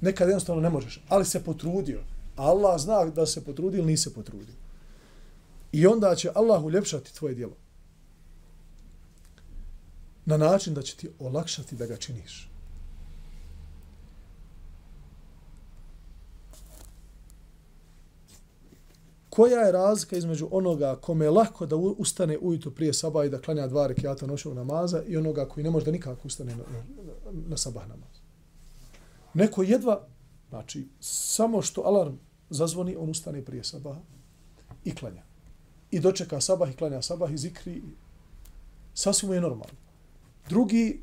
Nekada 0.02 0.32
jednostavno 0.32 0.62
ne 0.62 0.70
možeš, 0.70 1.02
ali 1.10 1.26
se 1.26 1.44
potrudio. 1.44 2.15
Allah 2.36 2.80
zna 2.80 3.06
da 3.06 3.26
se 3.26 3.46
potrudio 3.46 3.78
ili 3.78 3.88
nise 3.88 4.14
potrudio. 4.14 4.56
I 5.72 5.88
onda 5.88 6.16
će 6.16 6.32
Allah 6.36 6.64
uljepšati 6.64 7.16
tvoje 7.16 7.36
djelo. 7.36 7.56
Na 10.26 10.38
način 10.38 10.74
da 10.74 10.82
će 10.82 10.96
ti 10.98 11.10
olakšati 11.20 11.76
da 11.76 11.86
ga 11.86 11.98
činiš. 11.98 12.50
Koja 19.30 19.60
je 19.62 19.72
razlika 19.72 20.18
između 20.18 20.48
onoga 20.52 20.96
kome 20.96 21.26
je 21.26 21.32
lako 21.32 21.66
da 21.66 21.76
ustane 21.76 22.38
ujutro 22.38 22.72
prije 22.72 22.94
sabah 22.94 23.26
i 23.26 23.30
da 23.30 23.42
klanja 23.42 23.68
dva 23.68 23.88
rekiata 23.88 24.26
noćnog 24.26 24.56
namaza 24.56 25.04
i 25.08 25.18
onoga 25.18 25.48
koji 25.48 25.64
ne 25.64 25.70
može 25.70 25.86
da 25.86 25.92
nikako 25.92 26.22
ustane 26.28 26.56
na, 26.56 26.64
na, 26.64 26.84
na 27.48 27.58
sabah 27.58 27.88
namaz? 27.88 28.16
Neko 29.34 29.64
jedva, 29.64 30.08
znači, 30.50 30.88
samo 31.00 31.62
što 31.62 31.82
alarm 31.82 32.16
zazvoni, 32.50 32.96
on 32.96 33.10
ustane 33.10 33.46
prije 33.46 33.64
sabaha 33.64 34.02
i 34.86 34.96
klanja. 34.96 35.24
I 35.92 36.00
dočeka 36.00 36.42
sabah 36.42 36.72
i 36.72 36.76
klanja 36.76 37.02
sabah 37.02 37.32
i 37.32 37.38
zikri. 37.38 37.82
Sasvim 38.94 39.34
je 39.34 39.42
normalno. 39.42 39.74
Drugi 40.50 41.02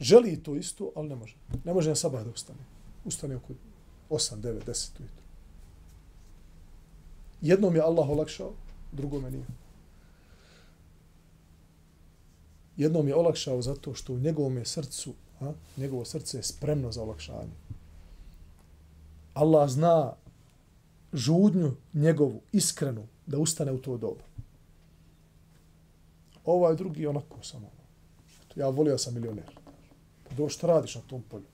želi 0.00 0.42
to 0.42 0.56
isto, 0.56 0.92
ali 0.96 1.08
ne 1.08 1.16
može. 1.16 1.36
Ne 1.64 1.74
može 1.74 1.88
na 1.88 1.96
sabah 1.96 2.24
da 2.24 2.30
ustane. 2.30 2.58
Ustane 3.04 3.36
oko 3.36 3.52
8, 4.10 4.36
9, 4.36 4.64
10 4.66 4.90
ujutro. 5.00 5.22
Jednom 7.40 7.74
je 7.74 7.82
Allah 7.82 8.08
olakšao, 8.08 8.52
drugom 8.92 9.24
je 9.24 9.30
nije. 9.30 9.46
Jednom 12.76 13.08
je 13.08 13.14
olakšao 13.14 13.62
zato 13.62 13.94
što 13.94 14.12
u 14.12 14.18
njegovom 14.18 14.56
je 14.56 14.64
srcu, 14.64 15.14
a, 15.40 15.52
njegovo 15.76 16.04
srce 16.04 16.38
je 16.38 16.42
spremno 16.42 16.92
za 16.92 17.02
olakšanje. 17.02 17.65
Allah 19.36 19.68
zna 19.68 20.12
žudnju 21.12 21.72
njegovu, 21.92 22.40
iskrenu, 22.52 23.06
da 23.26 23.38
ustane 23.38 23.72
u 23.72 23.78
to 23.78 23.96
dobu. 23.96 24.24
Ovaj 26.44 26.76
drugi 26.76 27.06
onako 27.06 27.42
samo. 27.42 27.70
Ja 28.56 28.68
volio 28.68 28.98
sam 28.98 29.14
milioner. 29.14 29.44
Pa 30.28 30.34
Do 30.34 30.48
što 30.48 30.66
radiš 30.66 30.94
na 30.94 31.00
tom 31.00 31.22
polju? 31.22 31.44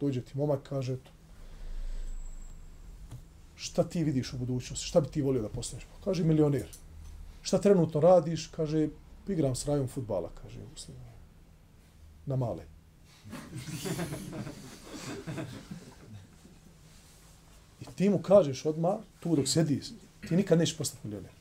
Dođe 0.00 0.22
ti 0.22 0.38
momak, 0.38 0.62
kaže, 0.62 0.96
to, 0.96 1.10
šta 3.54 3.84
ti 3.84 4.04
vidiš 4.04 4.32
u 4.32 4.38
budućnosti, 4.38 4.86
šta 4.86 5.00
bi 5.00 5.08
ti 5.08 5.22
volio 5.22 5.42
da 5.42 5.48
postaneš? 5.48 5.84
Pa 5.84 6.04
kaže, 6.04 6.24
milioner. 6.24 6.68
Šta 7.42 7.58
trenutno 7.58 8.00
radiš? 8.00 8.46
Kaže, 8.46 8.88
igram 9.28 9.54
s 9.54 9.66
rajom 9.66 9.88
futbala, 9.88 10.30
kaže, 10.42 10.60
na 12.26 12.36
male. 12.36 12.64
Ti 17.94 18.08
mu 18.10 18.22
kažeš 18.22 18.66
odma 18.66 18.98
tu 19.20 19.36
dok 19.36 19.48
sedi, 19.48 19.80
ti 20.28 20.36
nikad 20.36 20.58
nećeš 20.58 20.76
postati 20.76 21.06
milioner. 21.06 21.32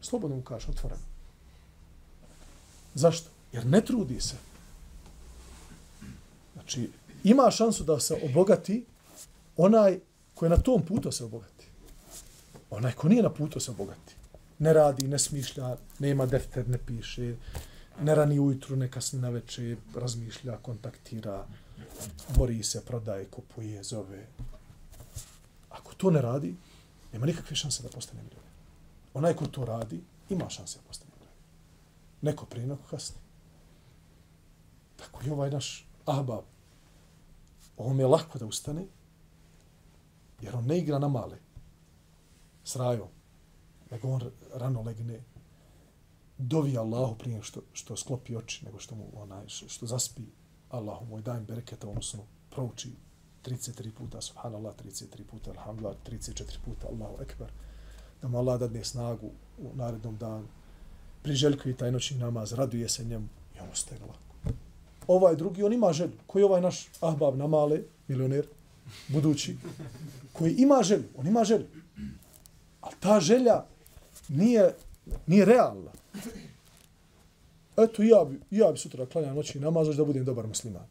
Slobodno 0.00 0.36
mu 0.36 0.42
kažeš, 0.42 0.68
otvoreno. 0.68 1.02
Zašto? 2.94 3.30
Jer 3.52 3.66
ne 3.66 3.80
trudi 3.80 4.20
se. 4.20 4.36
Znači, 6.54 6.90
ima 7.24 7.50
šansu 7.50 7.84
da 7.84 8.00
se 8.00 8.20
obogati 8.24 8.84
onaj 9.56 9.98
koji 10.34 10.46
je 10.46 10.56
na 10.56 10.62
tom 10.62 10.82
putu 10.82 11.12
se 11.12 11.24
obogati. 11.24 11.66
Onaj 12.70 12.92
ko 12.92 13.08
nije 13.08 13.22
na 13.22 13.30
putu 13.30 13.60
se 13.60 13.70
obogati. 13.70 14.14
Ne 14.58 14.72
radi, 14.72 15.08
ne 15.08 15.18
smišlja, 15.18 15.76
nema 15.98 16.26
defter, 16.26 16.68
ne 16.68 16.78
piše, 16.78 17.34
ne 18.02 18.14
rani 18.14 18.38
ujutru, 18.38 18.76
ne 18.76 18.90
kasni 18.90 19.20
na 19.20 19.28
večer, 19.28 19.76
razmišlja, 19.94 20.56
kontaktira, 20.62 21.46
bori 22.36 22.62
se, 22.62 22.84
prodaje, 22.84 23.24
kupuje, 23.24 23.82
zove. 23.82 24.26
To 26.00 26.10
ne 26.10 26.20
radi, 26.20 26.54
nema 27.12 27.26
nikakve 27.26 27.56
šanse 27.56 27.82
da 27.82 27.88
postane 27.88 28.22
milioner. 28.22 28.52
Onaj 29.14 29.34
ko 29.36 29.46
to 29.46 29.64
radi, 29.64 30.00
ima 30.28 30.48
šanse 30.48 30.78
da 30.78 30.84
postane 30.88 31.10
milioner. 31.14 31.36
Neko 32.22 32.46
prije, 32.46 32.66
neko 32.66 32.82
kasnije. 32.90 33.20
Tako 34.96 35.24
i 35.26 35.30
ovaj 35.30 35.50
naš 35.50 35.86
ahbab. 36.06 36.44
Ovom 37.76 38.00
je 38.00 38.06
lako 38.06 38.38
da 38.38 38.46
ustane, 38.46 38.86
jer 40.40 40.56
on 40.56 40.64
ne 40.66 40.78
igra 40.78 40.98
na 40.98 41.08
male 41.08 41.38
s 42.64 42.76
rajom, 42.76 43.08
nego 43.90 44.08
on 44.08 44.30
rano 44.54 44.82
legne, 44.82 45.20
dovi 46.38 46.78
Allahu 46.78 47.18
prije 47.18 47.42
što, 47.42 47.60
što 47.72 47.96
sklopi 47.96 48.36
oči, 48.36 48.64
nego 48.64 48.78
što 48.78 48.94
mu 48.94 49.10
onaj, 49.14 49.48
što, 49.48 49.68
što 49.68 49.86
zaspi 49.86 50.22
Allahu 50.70 51.06
moj 51.06 51.22
dajem 51.22 51.44
bereketa 51.44 51.88
odnosno 51.88 52.22
prouči 52.50 52.92
33 53.42 53.90
puta, 53.90 54.20
subhanallah, 54.20 54.74
33 54.84 55.24
puta, 55.24 55.50
alhamdulillah, 55.50 55.96
34 56.06 56.58
puta, 56.64 56.88
Allahu 56.88 57.22
ekber, 57.22 57.48
da 58.22 58.28
mu 58.28 58.38
Allah 58.38 58.60
dadne 58.60 58.84
snagu 58.84 59.30
u 59.58 59.70
narednom 59.74 60.16
danu, 60.16 60.46
priželjkuje 61.22 61.76
taj 61.76 61.92
noćni 61.92 62.18
namaz, 62.18 62.52
raduje 62.52 62.88
se 62.88 63.04
njemu 63.04 63.28
i 63.56 63.60
on 63.60 63.68
ostaje 63.72 64.00
lako. 64.00 64.54
Ovaj 65.06 65.36
drugi, 65.36 65.62
on 65.62 65.72
ima 65.72 65.92
želju. 65.92 66.12
Koji 66.26 66.40
je 66.40 66.46
ovaj 66.46 66.60
naš 66.60 66.88
ahbab 67.00 67.36
na 67.36 67.46
male, 67.46 67.80
milioner, 68.08 68.46
budući, 69.08 69.56
koji 70.32 70.54
ima 70.54 70.82
želju, 70.82 71.04
on 71.16 71.26
ima 71.26 71.44
želju. 71.44 71.66
ali 72.80 72.94
ta 73.00 73.20
želja 73.20 73.64
nije, 74.28 74.74
nije 75.26 75.44
realna. 75.44 75.90
Eto, 77.76 78.02
ja 78.02 78.24
bi, 78.24 78.40
ja 78.50 78.72
bi 78.72 78.78
sutra 78.78 79.06
klanjao 79.06 79.34
noćni 79.34 79.60
namaz, 79.60 79.96
da 79.96 80.04
budem 80.04 80.24
dobar 80.24 80.46
musliman. 80.46 80.86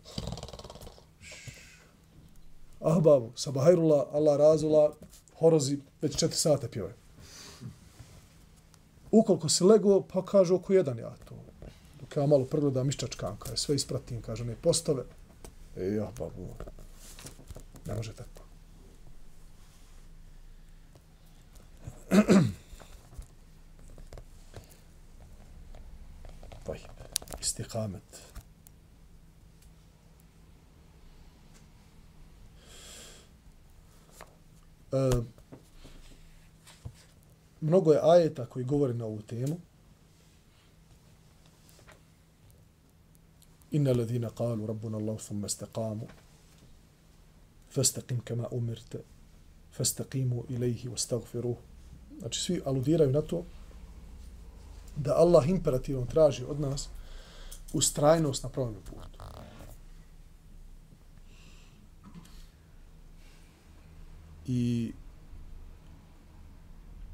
Ah, 2.82 3.00
babu, 3.00 3.32
sabahajrula, 3.36 4.08
Allah 4.14 4.38
razula, 4.38 4.94
horozi, 5.40 5.80
već 6.02 6.18
četiri 6.18 6.38
sata 6.38 6.68
pjove. 6.68 6.94
Ukoliko 9.12 9.50
se 9.50 9.64
lego, 9.64 10.02
pa 10.14 10.26
kaže 10.26 10.54
oko 10.54 10.74
jedan 10.74 11.00
ja 11.00 11.16
to. 11.26 11.36
Dok 12.00 12.18
ja 12.18 12.26
malo 12.26 12.46
pregledam 12.46 12.90
iščačkam, 12.90 13.38
kaže, 13.40 13.58
sve 13.58 13.76
ispratim, 13.76 14.22
kaže, 14.22 14.46
ne 14.46 14.56
postave. 14.56 15.04
E, 15.78 15.86
ja, 15.86 16.12
babu, 16.20 16.48
ne 17.86 17.96
može 17.96 18.14
tako. 18.14 18.42
istikamet. 27.42 28.29
E, 34.92 35.22
mnogo 37.62 37.94
je 37.94 38.00
ajeta 38.04 38.46
koji 38.46 38.66
govori 38.66 38.94
na 38.94 39.06
ovu 39.06 39.22
temu. 39.22 39.58
Inna 43.72 43.94
ladhina 43.94 44.30
qalu 44.30 44.66
rabbuna 44.66 44.98
Allah 44.98 45.18
thumma 45.18 45.48
istaqamu 45.48 46.08
fastaqim 47.72 48.22
kama 48.22 48.48
umirte 48.52 49.04
fastaqimu 49.78 50.44
ilaihi 50.50 50.90
wastaghfiruh. 50.90 51.56
Znači 52.20 52.40
svi 52.40 52.62
aludiraju 52.66 53.12
na 53.12 53.22
to 53.22 53.44
da 54.96 55.16
Allah 55.16 55.50
imperativno 55.50 56.06
traži 56.06 56.44
od 56.44 56.60
nas 56.60 56.90
ustrajnost 57.74 58.44
na 58.44 58.50
pravom 58.50 58.74
putu. 58.74 59.19
I 64.52 64.94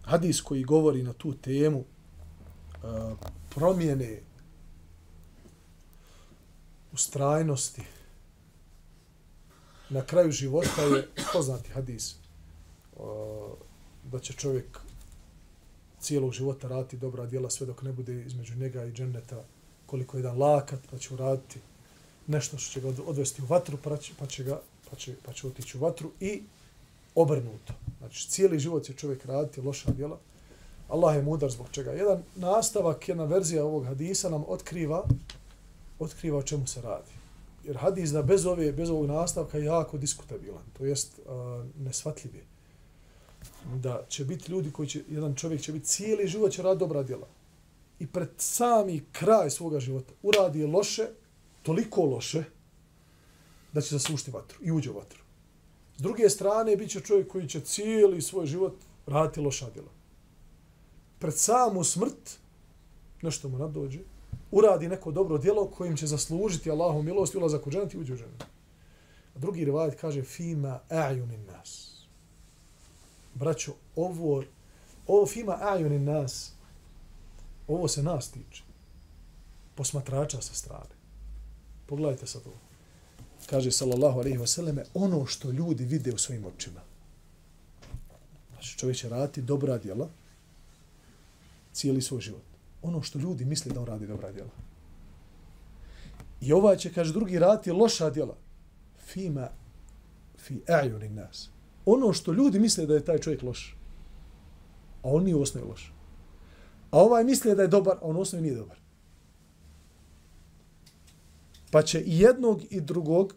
hadis 0.03 0.41
koji 0.41 0.63
govori 0.63 1.03
na 1.03 1.13
tu 1.13 1.33
temu 1.33 1.79
uh, 1.79 3.17
promjene 3.55 4.21
ustrajnosti 6.93 7.81
na 9.89 10.01
kraju 10.01 10.31
života 10.31 10.81
je 10.81 11.09
poznati 11.33 11.71
hadis 11.71 12.15
uh, 12.95 13.03
da 14.11 14.19
će 14.19 14.33
čovjek 14.33 14.79
cijelog 15.99 16.33
života 16.33 16.67
raditi 16.67 16.97
dobra 16.97 17.25
djela 17.25 17.49
sve 17.49 17.67
dok 17.67 17.81
ne 17.81 17.91
bude 17.91 18.21
između 18.25 18.55
njega 18.55 18.85
i 18.85 18.91
dženneta 18.91 19.43
koliko 19.85 20.17
je 20.17 20.19
jedan 20.19 20.37
lakat, 20.37 20.79
pa 20.91 20.97
će 20.97 21.13
uraditi 21.13 21.59
nešto 22.27 22.57
što 22.57 22.71
će 22.71 22.81
ga 22.81 22.93
odvesti 23.05 23.41
u 23.41 23.45
vatru, 23.45 23.77
pa 23.83 23.97
će, 23.97 24.13
pa 24.19 24.25
će, 24.25 24.43
ga, 24.43 24.61
pa 24.89 24.95
će, 24.95 25.15
pa 25.25 25.33
će 25.33 25.47
otići 25.47 25.77
u 25.77 25.81
vatru 25.81 26.11
i 26.19 26.43
obrnuto. 27.15 27.73
Znači, 27.99 28.29
cijeli 28.29 28.59
život 28.59 28.83
će 28.83 28.93
čovjek 28.93 29.25
raditi 29.25 29.61
loša 29.61 29.91
djela. 29.91 30.19
Allah 30.89 31.15
je 31.15 31.21
mudar 31.21 31.51
zbog 31.51 31.67
čega. 31.71 31.91
Jedan 31.91 32.23
nastavak, 32.35 33.09
jedna 33.09 33.23
verzija 33.23 33.65
ovog 33.65 33.85
hadisa 33.85 34.29
nam 34.29 34.43
otkriva, 34.47 35.07
otkriva 35.99 36.37
o 36.37 36.43
čemu 36.43 36.67
se 36.67 36.81
radi. 36.81 37.11
Jer 37.63 37.77
hadis 37.77 38.11
da 38.11 38.21
bez, 38.21 38.45
ove, 38.45 38.71
bez 38.71 38.89
ovog 38.89 39.05
nastavka 39.05 39.57
je 39.57 39.65
jako 39.65 39.97
diskutabilan. 39.97 40.63
To 40.77 40.85
jest 40.85 41.19
uh, 41.19 41.65
nesvatljiv 41.85 42.35
je. 42.35 42.43
Da 43.75 44.05
će 44.09 44.25
biti 44.25 44.51
ljudi 44.51 44.71
koji 44.71 44.87
će, 44.87 45.03
jedan 45.09 45.35
čovjek 45.35 45.61
će 45.61 45.71
biti 45.71 45.85
cijeli 45.85 46.27
život 46.27 46.51
će 46.51 46.61
raditi 46.61 46.79
dobra 46.79 47.03
djela 47.03 47.27
i 47.99 48.07
pred 48.07 48.29
sami 48.37 49.03
kraj 49.11 49.49
svoga 49.49 49.79
života 49.79 50.13
uradi 50.23 50.65
loše, 50.65 51.07
toliko 51.63 52.05
loše, 52.05 52.43
da 53.73 53.81
će 53.81 53.95
zasušti 53.95 54.31
vatru 54.31 54.59
i 54.61 54.71
uđe 54.71 54.91
u 54.91 54.95
vatru. 54.95 55.24
S 55.97 56.01
druge 56.01 56.29
strane, 56.29 56.75
bit 56.75 56.91
će 56.91 56.99
čovjek 56.99 57.27
koji 57.27 57.47
će 57.47 57.59
cijeli 57.59 58.21
svoj 58.21 58.45
život 58.45 58.73
raditi 59.05 59.39
loša 59.39 59.69
djela. 59.69 59.91
Pred 61.19 61.37
samu 61.37 61.83
smrt, 61.83 62.37
nešto 63.21 63.49
mu 63.49 63.57
nadođe, 63.57 63.99
uradi 64.51 64.87
neko 64.87 65.11
dobro 65.11 65.37
djelo 65.37 65.67
kojim 65.67 65.97
će 65.97 66.07
zaslužiti 66.07 66.71
Allahu 66.71 67.01
milost 67.01 67.33
i 67.33 67.37
ulazak 67.37 67.67
u 67.67 67.71
dženet 67.71 67.93
i 67.93 67.97
uđe 67.97 68.13
u 68.13 68.17
dženet. 68.17 68.41
A 69.35 69.39
drugi 69.39 69.65
rivajet 69.65 69.99
kaže 70.01 70.23
fima 70.23 70.79
ajunin 70.89 71.45
nas. 71.45 72.01
Braćo, 73.33 73.73
ovo, 73.95 74.43
ovo 75.07 75.25
fima 75.25 75.57
ajunin 75.61 76.03
nas, 76.03 76.55
Ovo 77.67 77.87
se 77.87 78.03
nas 78.03 78.31
tiče. 78.31 78.63
Posmatrača 79.75 80.41
sa 80.41 80.53
strane. 80.53 80.95
Pogledajte 81.85 82.27
sad 82.27 82.41
ovo. 82.45 82.64
Kaže 83.49 83.71
sallallahu 83.71 84.19
alaihi 84.19 84.37
wa 84.37 84.85
ono 84.93 85.25
što 85.25 85.51
ljudi 85.51 85.85
vide 85.85 86.13
u 86.13 86.17
svojim 86.17 86.45
očima. 86.45 86.81
Znači 88.51 88.77
čovjek 88.77 88.97
će 88.97 89.09
raditi 89.09 89.41
dobra 89.41 89.77
djela 89.77 90.09
cijeli 91.73 92.01
svoj 92.01 92.21
život. 92.21 92.43
Ono 92.81 93.01
što 93.01 93.19
ljudi 93.19 93.45
misle 93.45 93.73
da 93.73 93.79
on 93.79 93.85
radi 93.85 94.07
dobra 94.07 94.31
djela. 94.31 94.49
I 96.41 96.53
ovaj 96.53 96.77
će, 96.77 96.93
kaže 96.93 97.13
drugi, 97.13 97.39
raditi 97.39 97.71
loša 97.71 98.09
djela. 98.09 98.37
Fima 99.07 99.49
fi 100.37 100.61
a'yunin 100.67 101.13
nas. 101.13 101.49
Ono 101.85 102.13
što 102.13 102.33
ljudi 102.33 102.59
misle 102.59 102.85
da 102.85 102.93
je 102.93 103.05
taj 103.05 103.17
čovjek 103.17 103.43
loš. 103.43 103.77
A 105.03 105.09
on 105.09 105.23
nije 105.23 105.35
u 105.35 105.41
osnovi 105.41 105.67
loš. 105.67 105.93
A 106.91 106.99
ovaj 106.99 107.23
misle 107.23 107.55
da 107.55 107.61
je 107.61 107.67
dobar, 107.67 107.97
a 107.97 107.99
on 108.01 108.17
osnovi 108.17 108.43
nije 108.43 108.55
dobar. 108.55 108.77
Pa 111.75 111.81
će 111.81 112.01
i 112.01 112.19
jednog 112.19 112.61
i 112.69 112.81
drugog 112.81 113.35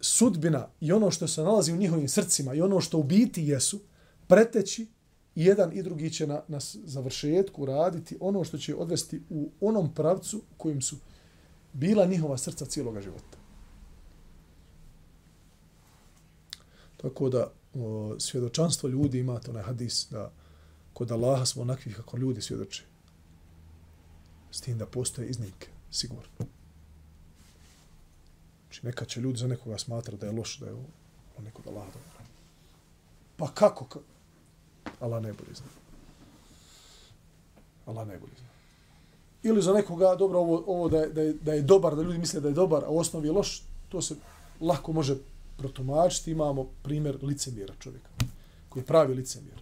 sudbina 0.00 0.68
i 0.80 0.92
ono 0.92 1.10
što 1.10 1.28
se 1.28 1.42
nalazi 1.42 1.72
u 1.72 1.76
njihovim 1.76 2.08
srcima 2.08 2.54
i 2.54 2.60
ono 2.60 2.80
što 2.80 2.98
u 2.98 3.02
biti 3.02 3.42
jesu, 3.42 3.80
preteći 4.26 4.86
i 5.34 5.44
jedan 5.44 5.72
i 5.72 5.82
drugi 5.82 6.10
će 6.10 6.26
na, 6.26 6.42
na 6.48 6.58
završetku 6.84 7.66
raditi 7.66 8.16
ono 8.20 8.44
što 8.44 8.58
će 8.58 8.74
odvesti 8.74 9.22
u 9.30 9.50
onom 9.60 9.94
pravcu 9.94 10.42
kojim 10.56 10.82
su 10.82 10.96
bila 11.72 12.06
njihova 12.06 12.38
srca 12.38 12.66
cijeloga 12.66 13.00
života. 13.00 13.38
Tako 16.96 17.28
da 17.28 17.52
o, 17.74 18.14
svjedočanstvo 18.18 18.88
ljudi 18.88 19.18
ima 19.18 19.38
to 19.38 19.52
na 19.52 19.62
hadis 19.62 20.06
da 20.10 20.32
kod 20.92 21.10
Allaha 21.10 21.46
smo 21.46 21.62
onakvi 21.62 21.92
kako 21.92 22.16
ljudi 22.16 22.40
svjedoče. 22.40 22.84
S 24.50 24.60
tim 24.60 24.78
da 24.78 24.86
postoje 24.86 25.28
iznimke, 25.28 25.68
sigurno. 25.90 26.55
Znači, 28.76 28.86
neka 28.86 29.04
će 29.04 29.20
ljudi 29.20 29.38
za 29.38 29.46
nekoga 29.46 29.78
smatra 29.78 30.16
da 30.16 30.26
je 30.26 30.32
loš, 30.32 30.58
da 30.58 30.66
je 30.66 30.72
on 31.38 31.44
neko 31.44 31.62
da 31.62 31.70
Allaha 31.70 31.86
dobro. 31.86 32.10
Pa 33.36 33.48
kako? 33.48 33.84
Ka? 33.84 33.98
Allah 35.00 35.22
najbolje 35.22 35.54
zna. 35.54 35.66
Allah 37.86 38.06
najbolje 38.06 38.32
zna. 38.38 38.48
Ili 39.42 39.62
za 39.62 39.72
nekoga, 39.72 40.14
dobro, 40.14 40.38
ovo, 40.38 40.64
ovo 40.66 40.88
da, 40.88 40.98
je, 40.98 41.08
da, 41.08 41.22
je, 41.22 41.32
da 41.32 41.52
je 41.52 41.62
dobar, 41.62 41.96
da 41.96 42.02
ljudi 42.02 42.18
misle 42.18 42.40
da 42.40 42.48
je 42.48 42.54
dobar, 42.54 42.84
a 42.84 42.88
u 42.88 42.98
osnovi 42.98 43.28
je 43.28 43.32
loš, 43.32 43.62
to 43.88 44.02
se 44.02 44.14
lako 44.60 44.92
može 44.92 45.16
protumačiti. 45.56 46.30
Imamo 46.30 46.64
primjer 46.82 47.18
licemjera 47.22 47.74
čovjeka, 47.78 48.08
koji 48.68 48.82
je 48.82 48.86
pravi 48.86 49.14
licemjer. 49.14 49.60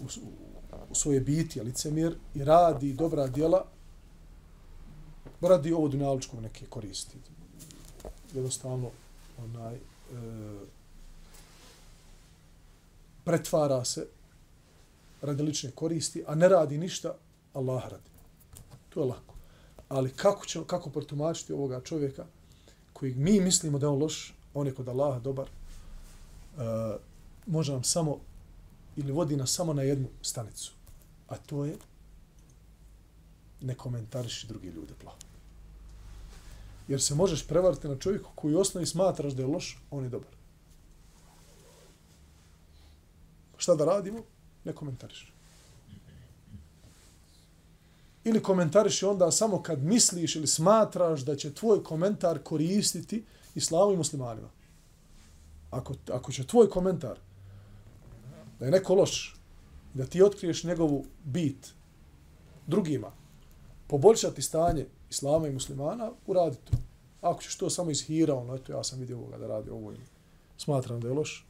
U, 0.00 0.04
u, 0.04 0.08
u 0.90 0.94
svoje 0.94 1.20
biti, 1.20 1.60
licemjer, 1.60 2.16
i 2.34 2.44
radi 2.44 2.92
dobra 2.92 3.26
djela, 3.26 3.64
radi 5.40 5.72
ovo 5.72 5.88
dunjaličkog 5.88 6.40
neke 6.40 6.66
koristi. 6.66 7.18
Jednostavno, 8.34 8.90
onaj, 9.38 9.74
e, 9.74 9.80
pretvara 13.24 13.84
se 13.84 14.06
radi 15.22 15.42
lične 15.42 15.70
koristi, 15.70 16.24
a 16.26 16.34
ne 16.34 16.48
radi 16.48 16.78
ništa, 16.78 17.14
Allah 17.54 17.82
radi. 17.82 18.10
To 18.88 19.00
je 19.00 19.06
lako. 19.06 19.34
Ali 19.88 20.10
kako, 20.10 20.46
će, 20.46 20.60
kako 20.66 20.90
protumačiti 20.90 21.52
ovoga 21.52 21.80
čovjeka 21.80 22.26
koji 22.92 23.14
mi 23.14 23.40
mislimo 23.40 23.78
da 23.78 23.86
je 23.86 23.90
on 23.90 24.02
loš, 24.02 24.34
on 24.54 24.66
je 24.66 24.74
kod 24.74 24.88
Allaha 24.88 25.20
dobar, 25.20 25.46
e, 25.46 26.60
može 27.46 27.72
nam 27.72 27.84
samo 27.84 28.20
ili 28.96 29.12
vodi 29.12 29.36
nas 29.36 29.50
samo 29.50 29.72
na 29.72 29.82
jednu 29.82 30.08
stanicu. 30.22 30.72
A 31.28 31.36
to 31.36 31.64
je 31.64 31.76
ne 33.60 33.74
komentariši 33.74 34.46
drugi 34.46 34.68
ljude 34.68 34.92
plavo. 35.00 35.18
Jer 36.88 37.02
se 37.02 37.14
možeš 37.14 37.46
prevariti 37.46 37.88
na 37.88 37.98
čovjeku 37.98 38.30
koji 38.34 38.54
u 38.54 38.60
osnovi 38.60 38.86
smatraš 38.86 39.32
da 39.32 39.42
je 39.42 39.48
loš, 39.48 39.78
on 39.90 40.04
je 40.04 40.10
dobar. 40.10 40.30
Šta 43.56 43.74
da 43.74 43.84
radimo? 43.84 44.18
Ne 44.64 44.72
komentariš. 44.72 45.32
Ili 48.24 48.42
komentariš 48.42 49.02
onda 49.02 49.30
samo 49.30 49.62
kad 49.62 49.82
misliš 49.82 50.36
ili 50.36 50.46
smatraš 50.46 51.20
da 51.20 51.36
će 51.36 51.54
tvoj 51.54 51.84
komentar 51.84 52.38
koristiti 52.42 53.24
islamu 53.54 53.92
i 53.92 53.96
muslimanima. 53.96 54.48
Ako, 55.70 55.94
ako 56.12 56.32
će 56.32 56.46
tvoj 56.46 56.70
komentar 56.70 57.18
da 58.58 58.64
je 58.64 58.70
neko 58.70 58.94
loš, 58.94 59.36
da 59.94 60.06
ti 60.06 60.22
otkriješ 60.22 60.64
njegovu 60.64 61.04
bit 61.24 61.74
drugima, 62.66 63.12
poboljšati 63.86 64.42
stanje 64.42 64.86
islama 65.14 65.48
i 65.48 65.52
muslimana, 65.52 66.10
uradi 66.26 66.56
to. 66.64 66.76
Ako 67.20 67.42
ćeš 67.42 67.56
to 67.56 67.70
samo 67.70 67.90
iz 67.90 68.02
hira, 68.02 68.34
ono, 68.34 68.54
eto, 68.54 68.72
ja 68.72 68.84
sam 68.84 69.00
vidio 69.00 69.18
ovoga 69.18 69.38
da 69.38 69.46
radi 69.46 69.70
ovo 69.70 69.92
i 69.92 69.96
smatram 70.58 71.00
da 71.00 71.08
je 71.08 71.14
loš, 71.14 71.46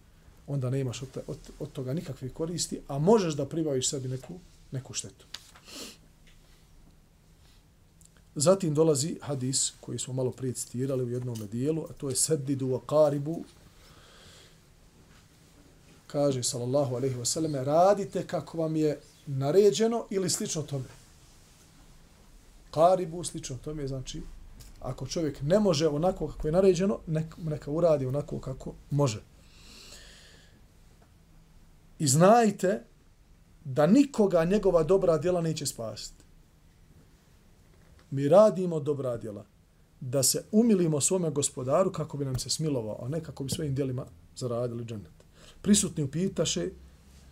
onda 0.46 0.70
ne 0.70 0.80
imaš 0.80 1.02
od, 1.02 1.08
od, 1.26 1.38
od 1.58 1.72
toga 1.72 1.92
nikakve 1.92 2.28
koristi, 2.28 2.80
a 2.88 2.98
možeš 2.98 3.34
da 3.34 3.46
pribaviš 3.46 3.88
sebi 3.88 4.08
neku, 4.08 4.34
neku 4.70 4.92
štetu. 4.92 5.26
Zatim 8.34 8.74
dolazi 8.74 9.18
hadis 9.22 9.72
koji 9.80 9.98
smo 9.98 10.14
malo 10.14 10.30
prije 10.30 10.54
citirali 10.54 11.04
u 11.04 11.10
jednom 11.10 11.48
dijelu, 11.52 11.84
a 11.90 11.92
to 11.92 12.08
je 12.08 12.16
sedidu 12.16 12.66
wa 12.66 12.80
karibu. 12.86 13.44
Kaže, 16.06 16.42
sallallahu 16.42 16.96
alaihi 16.96 17.16
wa 17.16 17.24
sallam, 17.24 17.54
radite 17.54 18.26
kako 18.26 18.58
vam 18.58 18.76
je 18.76 19.00
naređeno 19.26 20.06
ili 20.10 20.30
slično 20.30 20.62
tome. 20.62 21.03
Karibu, 22.74 23.24
slično 23.24 23.56
tome, 23.64 23.88
znači, 23.88 24.22
ako 24.80 25.06
čovjek 25.06 25.42
ne 25.42 25.60
može 25.60 25.88
onako 25.88 26.28
kako 26.28 26.48
je 26.48 26.52
naređeno, 26.52 26.98
neka, 27.06 27.36
neka 27.44 27.70
uradi 27.70 28.06
onako 28.06 28.40
kako 28.40 28.74
može. 28.90 29.22
I 31.98 32.06
znajte 32.06 32.84
da 33.64 33.86
nikoga 33.86 34.44
njegova 34.44 34.82
dobra 34.82 35.18
djela 35.18 35.40
neće 35.40 35.66
spasiti. 35.66 36.24
Mi 38.10 38.28
radimo 38.28 38.80
dobra 38.80 39.16
djela 39.16 39.44
da 40.00 40.22
se 40.22 40.44
umilimo 40.52 41.00
svome 41.00 41.30
gospodaru 41.30 41.92
kako 41.92 42.16
bi 42.16 42.24
nam 42.24 42.38
se 42.38 42.50
smilovao, 42.50 43.04
a 43.04 43.08
ne 43.08 43.20
kako 43.20 43.44
bi 43.44 43.50
svojim 43.50 43.74
djelima 43.74 44.06
zaradili 44.36 44.84
džennet. 44.84 45.12
Prisutni 45.62 46.04
upitaše, 46.04 46.68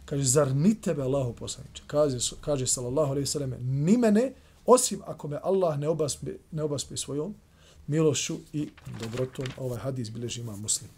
kaže, 0.04 0.24
zar 0.24 0.54
ni 0.56 0.80
tebe 0.80 1.02
Allahu 1.02 1.32
poslaniče? 1.32 1.82
Kaže, 1.86 2.18
kaže 2.40 2.66
sallallahu 2.66 3.10
alaihi 3.10 3.26
sallam, 3.26 3.54
ni 3.60 3.96
mene, 3.96 4.32
osim 4.66 5.00
ako 5.06 5.28
me 5.28 5.38
Allah 5.42 5.78
ne 5.78 5.88
obaspe, 5.88 6.36
ne 6.50 6.62
obaspe 6.62 6.96
svojom 6.96 7.34
milošću 7.86 8.38
i 8.52 8.70
dobrotom. 9.00 9.46
Ovaj 9.58 9.78
hadis 9.78 10.10
bileži 10.10 10.40
ima 10.40 10.56
muslim. 10.56 10.90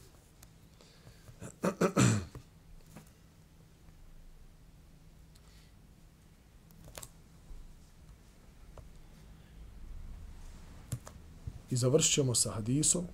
I 11.70 11.76
završit 11.76 12.14
ćemo 12.14 12.34
sa 12.34 12.52
hadisom 12.52 13.06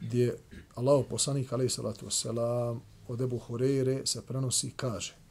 gdje 0.00 0.38
Allah 0.74 1.04
poslanik 1.10 1.52
alaih 1.52 1.72
salatu 1.72 2.06
wasalam 2.06 2.78
od 3.08 3.20
Ebu 3.20 3.40
Hureyre 3.48 4.06
se 4.06 4.26
prenosi 4.26 4.70
kaže 4.76 5.25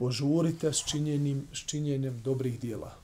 požurite 0.00 0.72
s 0.72 0.84
činjenim, 0.88 1.46
s 1.52 1.58
činjenjem 1.58 2.22
dobrih 2.22 2.60
dijela 2.60 2.96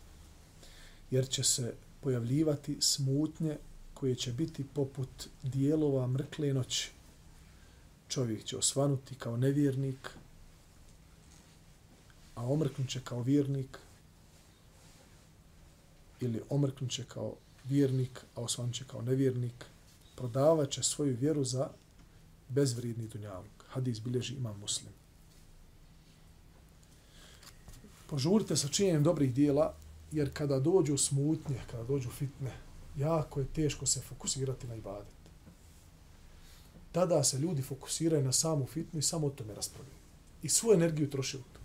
jer 1.10 1.28
će 1.28 1.42
se 1.42 1.74
pojavljivati 2.00 2.76
smutnje 2.80 3.56
koje 3.94 4.14
će 4.14 4.32
biti 4.32 4.64
poput 4.74 5.28
dijelova 5.42 6.06
mrkle 6.06 6.54
noći. 6.54 6.90
Čovjek 8.08 8.44
će 8.44 8.56
osvanuti 8.56 9.14
kao 9.14 9.36
nevjernik, 9.36 10.10
a 12.34 12.46
omrknut 12.46 12.88
će 12.88 13.00
kao 13.04 13.22
vjernik, 13.22 13.78
ili 16.20 16.42
omrknut 16.48 16.90
će 16.90 17.04
kao 17.04 17.34
vjernik, 17.64 18.24
a 18.34 18.40
osvanut 18.40 18.74
će 18.74 18.84
kao 18.84 19.02
nevjernik, 19.02 19.64
prodavat 20.16 20.70
će 20.70 20.82
svoju 20.82 21.16
vjeru 21.20 21.44
za 21.44 21.70
bezvrijedni 22.48 23.08
dunjavuk. 23.08 23.64
Hadis 23.68 24.00
bilježi 24.00 24.34
imam 24.34 24.60
muslim. 24.60 24.92
Požurite 28.06 28.56
sa 28.56 28.68
činjenjem 28.68 29.02
dobrih 29.02 29.34
dijela, 29.34 29.74
jer 30.12 30.30
kada 30.32 30.60
dođu 30.60 30.96
smutnje, 30.96 31.60
kada 31.70 31.84
dođu 31.84 32.10
fitne, 32.10 32.52
jako 32.96 33.40
je 33.40 33.46
teško 33.46 33.86
se 33.86 34.00
fokusirati 34.00 34.66
na 34.66 34.74
ibadet. 34.74 35.16
Tada 36.92 37.24
se 37.24 37.38
ljudi 37.38 37.62
fokusiraju 37.62 38.24
na 38.24 38.32
samu 38.32 38.66
fitnu 38.66 38.98
i 38.98 39.02
samo 39.02 39.26
o 39.26 39.30
tome 39.30 39.54
raspravljaju. 39.54 39.96
I 40.42 40.48
svoju 40.48 40.74
energiju 40.74 41.10
troše 41.10 41.36
u 41.36 41.40
to. 41.40 41.60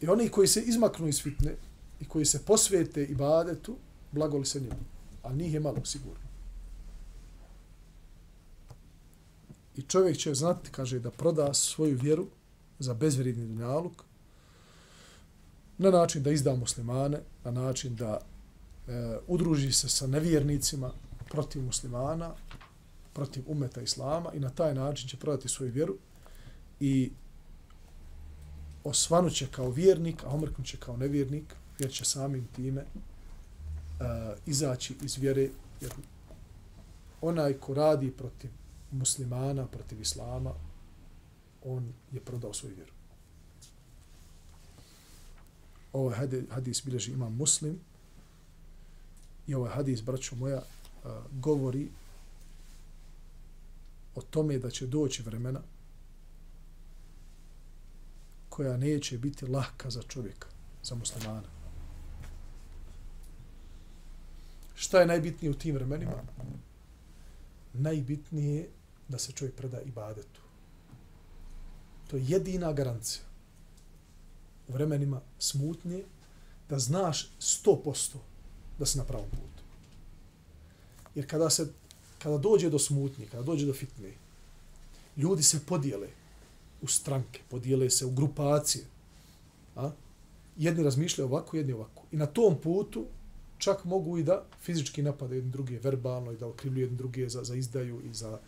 I 0.00 0.08
oni 0.08 0.28
koji 0.28 0.48
se 0.48 0.62
izmaknu 0.62 1.08
iz 1.08 1.22
fitne, 1.22 1.54
i 2.00 2.04
koji 2.04 2.24
se 2.24 2.44
posvete 2.44 3.04
ibadetu, 3.04 3.76
blagoli 4.12 4.46
se 4.46 4.60
njemu. 4.60 4.84
A 5.22 5.32
njih 5.32 5.54
je 5.54 5.60
malo 5.60 5.84
sigurno. 5.84 6.30
I 9.76 9.82
čovjek 9.82 10.16
će 10.16 10.34
znati, 10.34 10.70
kaže, 10.70 10.98
da 10.98 11.10
proda 11.10 11.54
svoju 11.54 11.98
vjeru 12.02 12.26
za 12.78 12.94
bezvredni 12.94 13.46
dunjaluk, 13.46 14.04
na 15.80 15.90
način 15.90 16.22
da 16.22 16.30
izda 16.30 16.56
muslimane, 16.56 17.20
na 17.44 17.50
način 17.50 17.96
da 17.96 18.18
e, 18.88 19.18
udruži 19.26 19.72
se 19.72 19.88
sa 19.88 20.06
nevjernicima 20.06 20.92
protiv 21.30 21.62
muslimana, 21.62 22.34
protiv 23.12 23.44
umeta 23.46 23.80
islama 23.80 24.32
i 24.34 24.40
na 24.40 24.50
taj 24.50 24.74
način 24.74 25.08
će 25.08 25.16
prodati 25.16 25.48
svoju 25.48 25.72
vjeru 25.72 25.96
i 26.80 27.10
osvanuće 28.84 29.46
kao 29.50 29.70
vjernik, 29.70 30.24
a 30.24 30.28
omrknuće 30.28 30.76
kao 30.76 30.96
nevjernik, 30.96 31.54
jer 31.78 31.90
će 31.90 32.04
samim 32.04 32.48
time 32.56 32.80
e, 32.80 32.86
izaći 34.46 34.94
iz 35.02 35.16
vjere, 35.16 35.48
jer 35.80 35.92
onaj 37.20 37.52
ko 37.52 37.74
radi 37.74 38.10
protiv 38.10 38.50
muslimana, 38.90 39.66
protiv 39.66 40.00
islama, 40.00 40.52
on 41.64 41.92
je 42.12 42.20
prodao 42.20 42.54
svoju 42.54 42.74
vjeru. 42.74 42.99
Ovaj 45.92 46.18
hadis 46.50 46.84
bileži 46.84 47.12
imam 47.12 47.36
muslim 47.36 47.80
i 49.46 49.54
ovaj 49.54 49.70
hadis, 49.70 50.02
braćo 50.02 50.36
moja, 50.36 50.62
govori 51.32 51.88
o 54.14 54.22
tome 54.22 54.58
da 54.58 54.70
će 54.70 54.86
doći 54.86 55.22
vremena 55.22 55.60
koja 58.48 58.76
neće 58.76 59.18
biti 59.18 59.46
lahka 59.46 59.90
za 59.90 60.02
čovjeka, 60.02 60.48
za 60.82 60.94
muslimana. 60.94 61.48
Šta 64.74 65.00
je 65.00 65.06
najbitnije 65.06 65.50
u 65.50 65.54
tim 65.54 65.74
vremenima? 65.74 66.22
Najbitnije 67.72 68.56
je 68.56 68.68
da 69.08 69.18
se 69.18 69.32
čovjek 69.32 69.54
preda 69.54 69.80
ibadetu. 69.80 70.40
To 72.10 72.16
je 72.16 72.24
jedina 72.26 72.72
garancija. 72.72 73.29
U 74.70 74.72
vremenima 74.72 75.20
smutnje 75.38 76.02
da 76.68 76.78
znaš 76.78 77.28
100% 77.40 78.16
da 78.78 78.86
si 78.86 78.98
na 78.98 79.04
pravom 79.04 79.30
putu. 79.30 79.62
Jer 81.14 81.26
kada 81.30 81.50
se 81.50 81.66
kada 82.22 82.38
dođe 82.38 82.70
do 82.70 82.78
smutnje, 82.78 83.26
kada 83.26 83.42
dođe 83.42 83.66
do 83.66 83.72
fitne, 83.72 84.12
ljudi 85.16 85.42
se 85.42 85.60
podijele 85.66 86.08
u 86.82 86.86
stranke, 86.86 87.40
podijele 87.48 87.90
se 87.90 88.06
u 88.06 88.10
grupacije. 88.10 88.84
A? 89.76 89.90
Jedni 90.56 90.84
razmišljaju 90.84 91.28
ovako, 91.28 91.56
jedni 91.56 91.72
ovako. 91.72 92.02
I 92.12 92.16
na 92.16 92.26
tom 92.26 92.56
putu 92.62 93.06
čak 93.58 93.84
mogu 93.84 94.18
i 94.18 94.22
da 94.22 94.44
fizički 94.62 95.02
napade 95.02 95.36
jedni 95.36 95.50
druge 95.50 95.78
verbalno 95.78 96.32
i 96.32 96.36
da 96.36 96.46
okrivljuju 96.46 96.84
jedni 96.84 96.98
druge 96.98 97.28
za, 97.28 97.44
za 97.44 97.54
izdaju 97.54 98.00
i 98.04 98.14
za, 98.14 98.38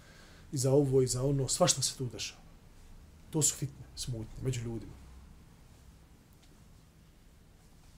i 0.52 0.58
za 0.58 0.72
ovo 0.72 1.02
i 1.02 1.06
za 1.06 1.22
ono, 1.22 1.48
svašta 1.48 1.82
se 1.82 1.96
tu 1.98 2.06
dešava. 2.12 2.40
To 3.30 3.42
su 3.42 3.56
fitne, 3.56 3.86
smutne, 3.96 4.42
među 4.44 4.60
ljudima 4.60 5.01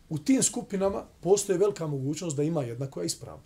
u 0.09 0.19
tim 0.19 0.43
skupinama 0.43 1.05
postoje 1.21 1.59
velika 1.59 1.87
mogućnost 1.87 2.37
da 2.37 2.43
ima 2.43 2.63
jedna 2.63 2.91
koja 2.91 3.03
je 3.03 3.07
ispravna. 3.07 3.45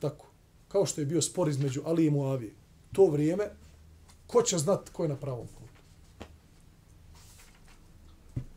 Tako. 0.00 0.26
Kao 0.68 0.86
što 0.86 1.00
je 1.00 1.06
bio 1.06 1.22
spor 1.22 1.48
između 1.48 1.82
Ali 1.84 2.06
i 2.06 2.10
Muavije. 2.10 2.54
To 2.92 3.06
vrijeme, 3.06 3.44
ko 4.26 4.42
će 4.42 4.58
znat 4.58 4.88
ko 4.88 5.02
je 5.02 5.08
na 5.08 5.16
pravom 5.16 5.46
putu? 5.46 5.82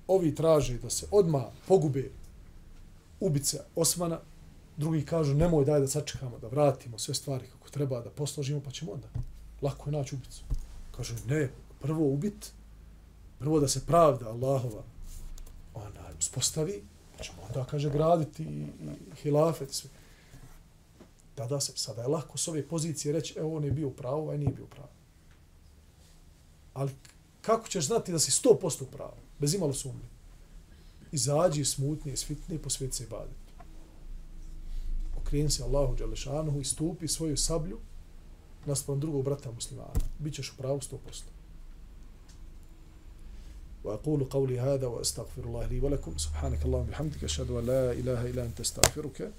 Ovi 0.07 0.35
traže 0.35 0.77
da 0.77 0.89
se 0.89 1.07
odma 1.11 1.45
pogube 1.67 2.11
ubice 3.19 3.59
Osmana, 3.75 4.19
drugi 4.77 5.05
kažu 5.05 5.33
nemoj 5.33 5.65
daj 5.65 5.79
da 5.79 5.87
sačekamo, 5.87 6.39
da 6.39 6.47
vratimo 6.47 6.99
sve 6.99 7.13
stvari 7.13 7.47
kako 7.47 7.69
treba, 7.69 8.01
da 8.01 8.09
posložimo, 8.09 8.61
pa 8.61 8.71
ćemo 8.71 8.91
onda. 8.91 9.07
Lako 9.61 9.89
je 9.89 9.97
naći 9.97 10.15
ubicu. 10.15 10.43
Kažu 10.97 11.15
ne, 11.27 11.49
prvo 11.81 12.07
ubit, 12.13 12.51
prvo 13.39 13.59
da 13.59 13.67
se 13.67 13.85
pravda 13.85 14.29
Allahova 14.29 14.83
ona 15.73 16.01
uspostavi, 16.19 16.83
pa 17.17 17.23
ćemo 17.23 17.41
onda, 17.47 17.65
kaže, 17.65 17.89
graditi 17.89 18.43
i, 18.43 18.61
i 18.61 19.15
hilafet 19.15 19.73
sve. 19.73 19.89
Tada 21.35 21.59
se, 21.59 21.71
sada 21.75 22.01
je 22.01 22.07
lako 22.07 22.37
s 22.37 22.47
ove 22.47 22.67
pozicije 22.67 23.13
reći, 23.13 23.33
evo, 23.39 23.57
on 23.57 23.63
je 23.63 23.71
bio 23.71 23.89
pravo, 23.89 24.21
ovaj 24.21 24.37
nije 24.37 24.51
bio 24.51 24.65
pravo. 24.65 24.89
Ali 26.73 26.91
kako 27.41 27.67
ćeš 27.67 27.85
znati 27.85 28.11
da 28.11 28.19
si 28.19 28.31
100% 28.31 28.85
pravo, 28.91 29.17
bez 29.39 29.53
imalo 29.53 29.73
sumnje? 29.73 30.11
Izađi 31.11 31.65
smutnije, 31.65 32.17
svitnije, 32.17 32.61
posvjeti 32.61 32.95
se 32.95 33.03
i 33.03 33.07
baditi. 33.07 33.51
Okreni 35.21 35.49
se 35.49 35.63
Allahu 35.63 35.95
Đalešanuhu 35.95 36.59
i 36.59 36.65
stupi 36.65 37.07
svoju 37.07 37.37
sablju 37.37 37.79
naspram 38.65 38.99
drugog 38.99 39.23
brata 39.25 39.51
muslimana. 39.51 39.93
Bićeš 40.19 40.51
u 40.51 40.57
pravu 40.57 40.79
100%. 40.79 40.97
وأقول 43.83 44.23
قولي 44.23 44.59
هذا 44.59 44.87
وأستغفر 44.87 45.43
الله 45.43 45.65
لي 45.65 45.79
ولكم. 45.79 46.17
سبحانك 46.17 46.65
اللهم 46.65 46.87
وبحمدك 46.87 47.23
أشهد 47.23 47.51
أن 47.51 47.65
لا 47.65 47.91
إله 47.91 48.25
إلا 48.25 48.43
أنت 48.45 48.59
أستغفرك 48.59 49.31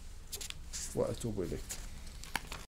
وأتوب 0.94 1.40
إليك. 1.40 1.91